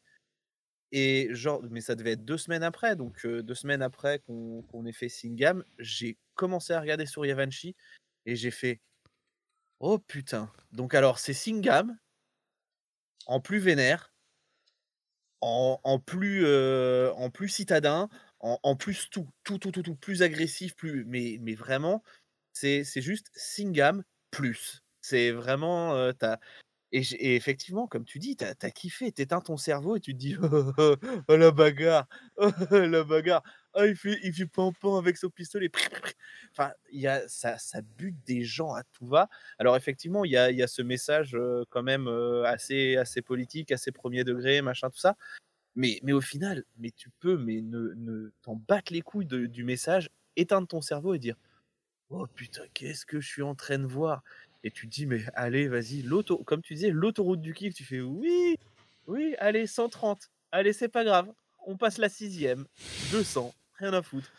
[0.92, 2.94] Et genre, mais ça devait être deux semaines après.
[2.94, 7.74] Donc, deux semaines après qu'on qu'on ait fait Singham, j'ai commencé à regarder Suryavanshi
[8.26, 8.80] et j'ai fait,
[9.80, 10.52] oh putain.
[10.70, 11.98] Donc, alors, c'est Singham
[13.26, 14.12] en plus vénère,
[15.40, 18.08] en, en plus, en plus citadin,
[18.38, 22.04] en, en plus tout, tout, tout, tout, tout, plus agressif, plus, mais, mais vraiment,
[22.52, 24.82] c'est juste Singham plus.
[25.00, 26.12] C'est vraiment, euh,
[26.92, 30.36] et, effectivement, comme tu dis, t'as as kiffé, t'éteins ton cerveau et tu te dis,
[30.42, 30.96] oh, oh,
[31.28, 32.06] oh, la bagarre,
[32.36, 33.42] oh, la bagarre,
[33.74, 35.70] ah, il fait, il fait pampan avec son pistolet.
[36.52, 39.28] Enfin, y a, ça, ça bute des gens à tout va.
[39.58, 41.36] Alors effectivement, il y a, y a ce message
[41.70, 42.08] quand même
[42.44, 45.16] assez, assez politique, assez premier degré, machin, tout ça.
[45.76, 49.62] Mais, mais au final, mais tu peux, mais ne, ne t'en battre les couilles du
[49.62, 51.36] message, éteindre ton cerveau et dire
[52.10, 54.22] Oh putain, qu'est-ce que je suis en train de voir?
[54.64, 57.84] Et tu te dis, mais allez, vas-y, l'auto, comme tu disais, l'autoroute du kiff, tu
[57.84, 58.56] fais oui,
[59.06, 61.32] oui, allez, 130, allez, c'est pas grave,
[61.66, 62.66] on passe la sixième,
[63.12, 64.30] 200, rien à foutre.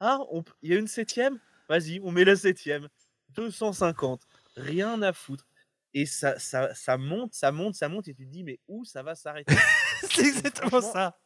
[0.00, 1.40] Ah, on il y a une septième?
[1.68, 2.88] Vas-y, on met la septième,
[3.30, 4.22] 250,
[4.56, 5.46] rien à foutre.
[5.94, 8.84] Et ça, ça, ça monte, ça monte, ça monte, et tu te dis, mais où
[8.84, 9.54] ça va s'arrêter?
[10.10, 11.18] C'est exactement ça.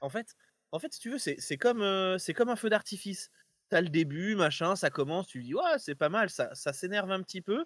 [0.00, 0.34] en fait,
[0.72, 3.30] en fait, si tu veux, c'est c'est comme, euh, c'est comme un feu d'artifice.
[3.70, 7.10] T'as le début, machin, ça commence, tu dis, ouais, c'est pas mal, ça, ça s'énerve
[7.10, 7.64] un petit peu,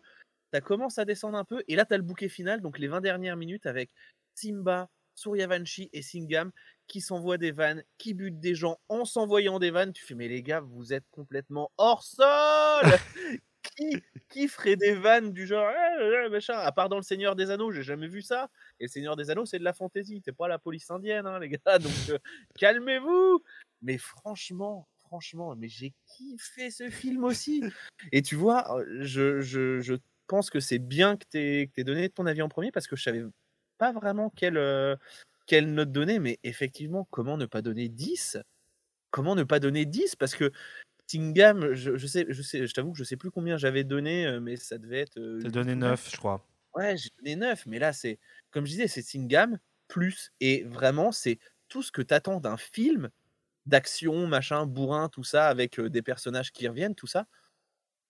[0.52, 3.00] ça commence à descendre un peu, et là, t'as le bouquet final, donc les 20
[3.00, 3.90] dernières minutes avec
[4.34, 6.50] Simba, Suryavanshi et Singham
[6.86, 9.92] qui s'envoient des vannes, qui butent des gens en s'envoyant des vannes.
[9.92, 12.82] Tu fais, mais les gars, vous êtes complètement hors sol
[13.76, 17.34] qui, qui ferait des vannes du genre, Ah, ah, machin, à part dans Le Seigneur
[17.34, 18.50] des Anneaux, j'ai jamais vu ça.
[18.80, 21.38] Et Le Seigneur des Anneaux, c'est de la fantaisie, t'es pas la police indienne, hein,
[21.38, 22.18] les gars, donc euh,
[22.58, 23.42] calmez-vous.
[23.82, 27.62] Mais franchement, franchement, mais j'ai kiffé ce film aussi.
[28.12, 29.94] Et tu vois, euh, je, je, je
[30.26, 33.02] pense que c'est bien que tu aies, donné ton avis en premier parce que je
[33.02, 33.24] savais
[33.78, 34.96] pas vraiment quelle, euh,
[35.46, 38.38] quelle note donner, mais effectivement, comment ne pas donner 10
[39.10, 40.50] Comment ne pas donner 10 Parce que
[41.06, 44.26] Tingham, je, je sais, je sais, je t'avoue que je sais plus combien j'avais donné,
[44.26, 45.18] euh, mais ça devait être.
[45.18, 46.44] euh, T'as donné ou 9, je crois.
[46.74, 48.18] Ouais, j'ai donné 9, mais là, c'est,
[48.50, 50.32] comme je disais, c'est Singham plus.
[50.40, 51.38] Et vraiment, c'est
[51.68, 53.10] tout ce que t'attends d'un film
[53.66, 57.26] d'action, machin, bourrin, tout ça, avec des personnages qui reviennent, tout ça.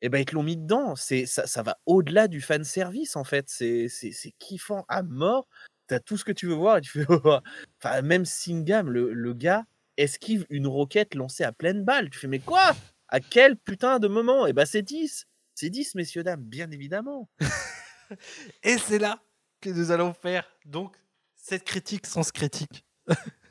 [0.03, 0.97] Et ben, ils te l'ont mis dedans.
[0.97, 3.49] C'est, ça, ça va au-delà du fan service, en fait.
[3.49, 5.49] C'est, c'est, kiffant à mort.
[5.87, 7.07] T'as tout ce que tu veux voir et tu fais.
[7.83, 9.65] enfin, même Singham, le, le gars,
[9.97, 12.11] esquive une roquette lancée à pleine balle.
[12.11, 12.75] Tu fais, mais quoi?
[13.09, 14.47] À quel putain de moment?
[14.47, 15.27] Et ben, c'est 10.
[15.55, 17.31] C'est 10, messieurs, dames, bien évidemment.
[18.63, 19.23] Et c'est là
[19.61, 20.97] que nous allons faire donc
[21.35, 22.85] cette critique sans critique.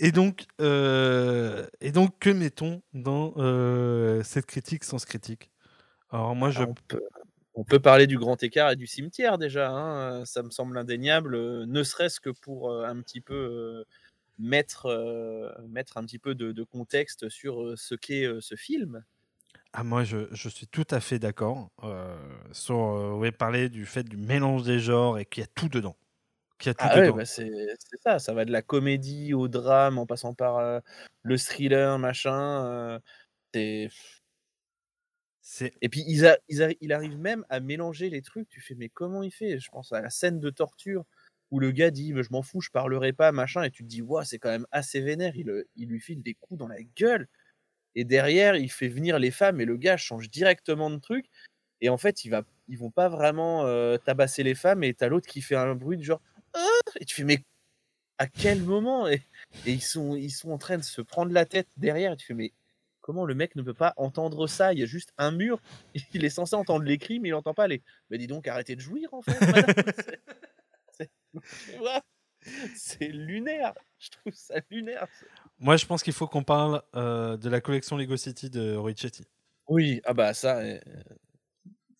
[0.00, 5.50] et donc, euh, et donc, que mettons dans euh, cette critique sans critique?
[6.10, 7.00] Alors moi, je Ah, on, peut,
[7.54, 9.70] on peut parler du grand écart et du cimetière déjà.
[9.70, 11.36] hein, Ça me semble indéniable,
[11.66, 13.84] ne serait-ce que pour euh, un petit peu euh,
[14.38, 19.04] mettre, euh, mettre un petit peu de, de contexte sur ce qu'est ce film.
[19.72, 21.70] Ah, moi, je, je suis tout à fait d'accord
[22.52, 25.68] sur euh, ouais, parler du fait du mélange des genres et qu'il y a tout
[25.68, 25.96] dedans.
[26.66, 27.50] A tout Ah ouais, bah c'est
[28.02, 30.80] ça, ça va de la comédie au drame en passant par euh,
[31.22, 32.64] le thriller, machin.
[32.66, 32.98] euh,
[35.80, 38.48] Et puis ils a- ils arri- il arrive même à mélanger les trucs.
[38.48, 39.58] Tu fais, mais comment il fait?
[39.58, 41.04] Je pense à la scène de torture
[41.50, 43.88] où le gars dit, «Mais je m'en fous, je parlerai pas, machin, et tu te
[43.88, 46.82] dis, waouh, c'est quand même assez vénère, il, il lui file des coups dans la
[46.96, 47.26] gueule.
[47.96, 51.26] Et derrière, il fait venir les femmes et le gars change directement de truc.
[51.80, 55.08] Et en fait, il va, ils vont pas vraiment euh, tabasser les femmes et t'as
[55.08, 56.22] l'autre qui fait un bruit de genre,
[57.00, 57.42] et tu fais, mais
[58.18, 59.22] à quel moment et,
[59.66, 62.26] et ils, sont, ils sont en train de se prendre la tête derrière et tu
[62.26, 62.52] fais, mais
[63.00, 64.72] comment le mec ne peut pas entendre ça?
[64.72, 65.60] Il y a juste un mur,
[66.14, 67.82] il est censé entendre les cris, mais il entend pas les.
[68.10, 69.38] Mais dis donc, arrêtez de jouir en fait.
[72.74, 73.74] C'est- lunaire.
[73.98, 75.06] Je trouve ça lunaire.
[75.58, 79.24] Moi, je pense qu'il faut qu'on parle euh, de la collection Lego City de Ricchetti.
[79.68, 80.58] Oui, ah bah ça.
[80.58, 80.78] euh,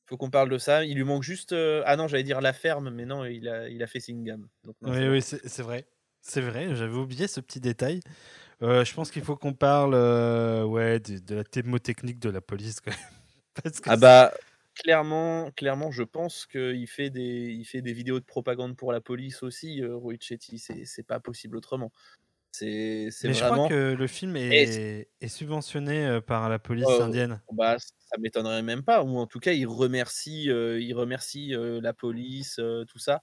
[0.08, 0.84] faut qu'on parle de ça.
[0.84, 1.52] Il lui manque juste.
[1.52, 4.48] euh, Ah non, j'allais dire la ferme, mais non, il a, il a fait Singham.
[4.64, 5.86] Donc non, c'est Oui, oui, c'est c'est vrai.
[6.20, 8.00] C'est vrai, j'avais oublié ce petit détail.
[8.62, 12.40] Euh, je pense qu'il faut qu'on parle euh, ouais, de, de la thémotechnique de la
[12.40, 12.80] police.
[12.80, 13.00] Quand même.
[13.64, 14.32] Parce que Ah bah
[14.74, 19.00] clairement, clairement, je pense qu'il fait des, il fait des vidéos de propagande pour la
[19.00, 20.58] police aussi, euh, Chetty.
[20.58, 21.92] C'est, c'est pas possible autrement.
[22.52, 23.66] C'est, c'est Mais je vraiment.
[23.66, 27.40] crois que le film est, est subventionné euh, par la police Oh, indienne.
[27.52, 27.76] Bah,
[28.10, 29.02] ça m'étonnerait même pas.
[29.02, 33.22] Ou en tout cas, il remercie, euh, il remercie euh, la police, euh, tout ça,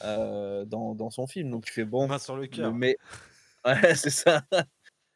[0.00, 1.50] dans, dans son film.
[1.50, 2.08] Donc tu fais bon.
[2.08, 2.74] Main sur le cœur.
[2.74, 2.96] mais
[3.64, 4.42] ouais, c'est ça.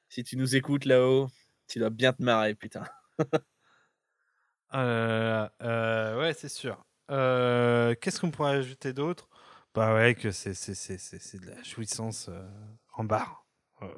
[0.09, 1.29] si tu nous écoutes là-haut,
[1.67, 2.85] tu dois bien te marrer, putain.
[4.73, 6.85] Ouais, c'est sûr.
[7.09, 9.29] Qu'est-ce qu'on pourrait ajouter d'autre?
[9.75, 12.31] Bah ouais, que c'est de la jouissance
[12.95, 13.47] en barre.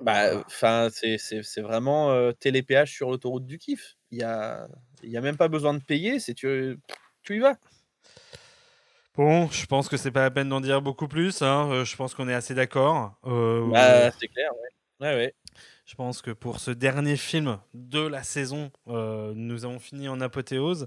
[0.00, 3.96] Bah, enfin, c'est vraiment télépéage sur l'autoroute du kiff.
[4.10, 4.66] Il y a,
[5.02, 6.18] y a même pas besoin de payer.
[6.20, 6.78] C'est tu,
[7.22, 7.56] tu y vas.
[9.16, 11.42] Bon, je pense que c'est pas la peine d'en dire beaucoup plus.
[11.42, 13.18] hein, euh, Je pense qu'on est assez d'accord.
[13.26, 14.50] Euh, Bah, c'est clair.
[15.00, 15.06] Ouais.
[15.08, 15.34] Ouais, ouais.
[15.86, 20.20] Je pense que pour ce dernier film de la saison, euh, nous avons fini en
[20.20, 20.86] apothéose.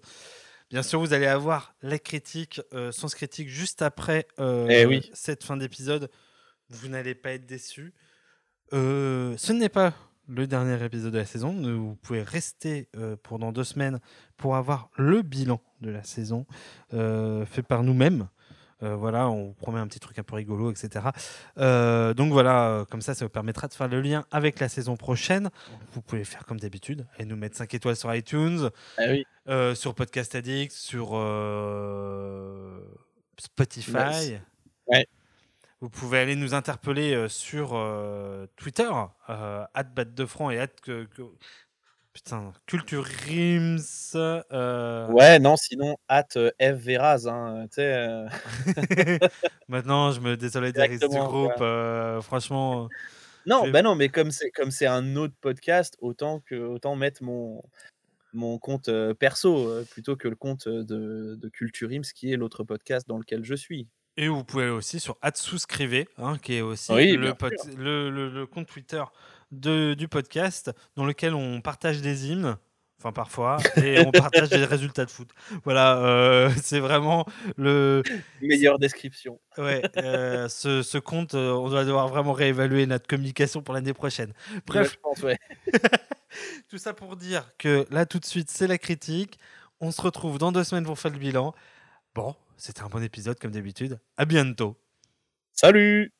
[0.69, 2.61] Bien sûr, vous allez avoir la critique,
[2.91, 5.07] Sens Critique, juste après Eh oui.
[5.13, 6.09] cette fin d'épisode.
[6.69, 7.93] Vous n'allez pas être déçus.
[8.71, 9.93] Ce n'est pas
[10.27, 11.53] le dernier épisode de la saison.
[11.53, 13.99] Vous pouvez rester euh, pendant deux semaines
[14.37, 16.45] pour avoir le bilan de la saison
[16.93, 18.27] euh, fait par nous-mêmes.
[18.81, 21.05] Euh, voilà, on vous promet un petit truc un peu rigolo, etc.
[21.57, 25.49] Donc voilà, comme ça, ça vous permettra de faire le lien avec la saison prochaine.
[25.93, 29.75] Vous pouvez faire comme d'habitude et nous mettre 5 étoiles sur iTunes, Ah oui.
[29.75, 31.11] sur Podcast Addict, sur
[33.39, 34.37] Spotify.
[34.87, 35.07] Ouais.
[35.83, 38.89] Vous pouvez aller nous interpeller euh, sur euh, Twitter,
[39.29, 40.69] euh, @batdefranc et at
[42.13, 44.15] putain Culture Rims.
[44.15, 45.97] euh, Ouais, non, sinon,
[46.37, 46.75] euh, F.
[46.85, 47.27] Veraz.
[47.27, 48.29] Hein, euh,
[49.67, 51.51] Maintenant, je me désolidarise du Exactement, groupe.
[51.57, 51.73] voilà.
[51.73, 52.87] euh, franchement,
[53.45, 57.21] Non, bah non, mais comme c'est comme c'est un autre podcast, autant que autant mettre
[57.23, 57.61] mon
[58.31, 63.17] mon compte perso plutôt que le compte de, de Culture qui est l'autre podcast dans
[63.17, 63.89] lequel je suis.
[64.17, 68.09] Et vous pouvez aussi sur souscrivez, hein, qui est aussi Oui, le, bien pod- le,
[68.11, 69.03] le- le compte Twitter
[69.51, 72.55] de, du podcast, dans lequel on partage des hymnes,
[72.99, 75.29] enfin parfois, et on partage des résultats de foot.
[75.63, 77.25] Voilà, euh, c'est vraiment
[77.57, 78.03] le.
[78.41, 79.39] Meilleure description.
[79.57, 83.93] Ouais, euh, ce, ce compte, euh, on doit devoir vraiment réévaluer notre communication pour l'année
[83.93, 84.33] prochaine.
[84.67, 85.39] Bref, je pense, ouais.
[86.69, 89.39] tout ça pour dire que là, tout de suite, c'est la critique.
[89.79, 91.53] On se retrouve dans deux semaines pour faire le bilan.
[92.15, 93.99] Bon, c'était un bon épisode comme d'habitude.
[94.17, 94.77] À bientôt.
[95.51, 96.11] Salut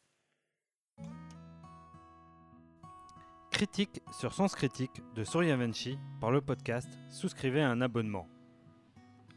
[3.51, 8.27] Critique sur Sens Critique de Surya Vanchi par le podcast Souscrivez à un abonnement.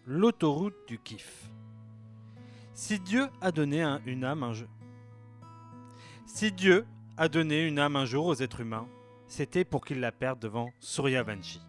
[0.07, 1.51] L'autoroute du kiff.
[2.75, 4.69] Si Dieu a donné un- une âme un jeu.
[6.27, 6.87] Si Dieu
[7.17, 8.89] a donné une âme un jour aux êtres humains,
[9.29, 11.61] c'était pour qu'ils la perdent devant Surya Vanchi.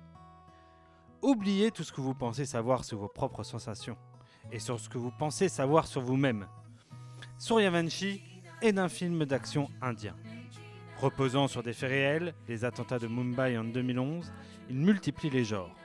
[1.22, 3.98] Oubliez tout ce que vous pensez savoir sur vos propres sensations
[4.52, 6.48] et sur ce que vous pensez savoir sur vous-même.
[7.38, 8.22] Surya Vanchi
[8.62, 10.16] est d'un film d'action indien.
[10.98, 14.32] Reposant sur des faits réels, les attentats de Mumbai en 2011,
[14.70, 15.76] il multiplie les genres.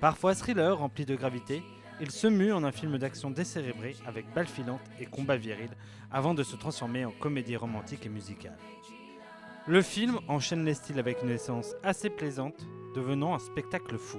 [0.00, 1.62] Parfois thriller rempli de gravité,
[2.00, 5.76] il se mue en un film d'action décérébré avec balles filantes et combats virils
[6.10, 8.56] avant de se transformer en comédie romantique et musicale.
[9.66, 14.18] Le film enchaîne les styles avec une essence assez plaisante, devenant un spectacle fou.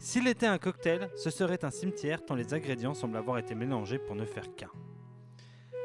[0.00, 3.98] S'il était un cocktail, ce serait un cimetière tant les ingrédients semblent avoir été mélangés
[3.98, 4.70] pour ne faire qu'un.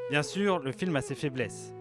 [0.08, 1.72] Bien sûr, le film a ses faiblesses.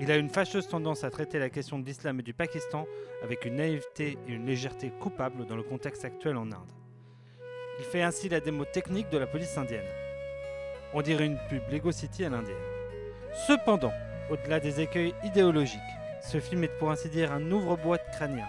[0.00, 2.86] Il a une fâcheuse tendance à traiter la question de l'islam et du Pakistan
[3.22, 6.72] avec une naïveté et une légèreté coupables dans le contexte actuel en Inde.
[7.78, 9.86] Il fait ainsi la démo technique de la police indienne.
[10.92, 12.56] On dirait une pub Lego City à l'indienne.
[13.46, 13.92] Cependant,
[14.28, 15.80] au-delà des écueils idéologiques,
[16.20, 18.46] ce film est pour ainsi dire un ouvre-boîte crânien.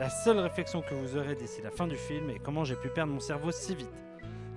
[0.00, 2.88] La seule réflexion que vous aurez d'ici la fin du film est comment j'ai pu
[2.88, 4.02] perdre mon cerveau si vite.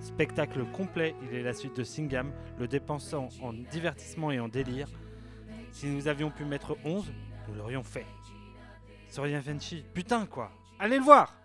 [0.00, 4.88] Spectacle complet, il est la suite de Singham, le dépensant en divertissement et en délire.
[5.70, 7.12] Si nous avions pu mettre 11,
[7.46, 8.06] nous l'aurions fait.
[9.10, 11.36] Soria Vinci, putain quoi Allez le voir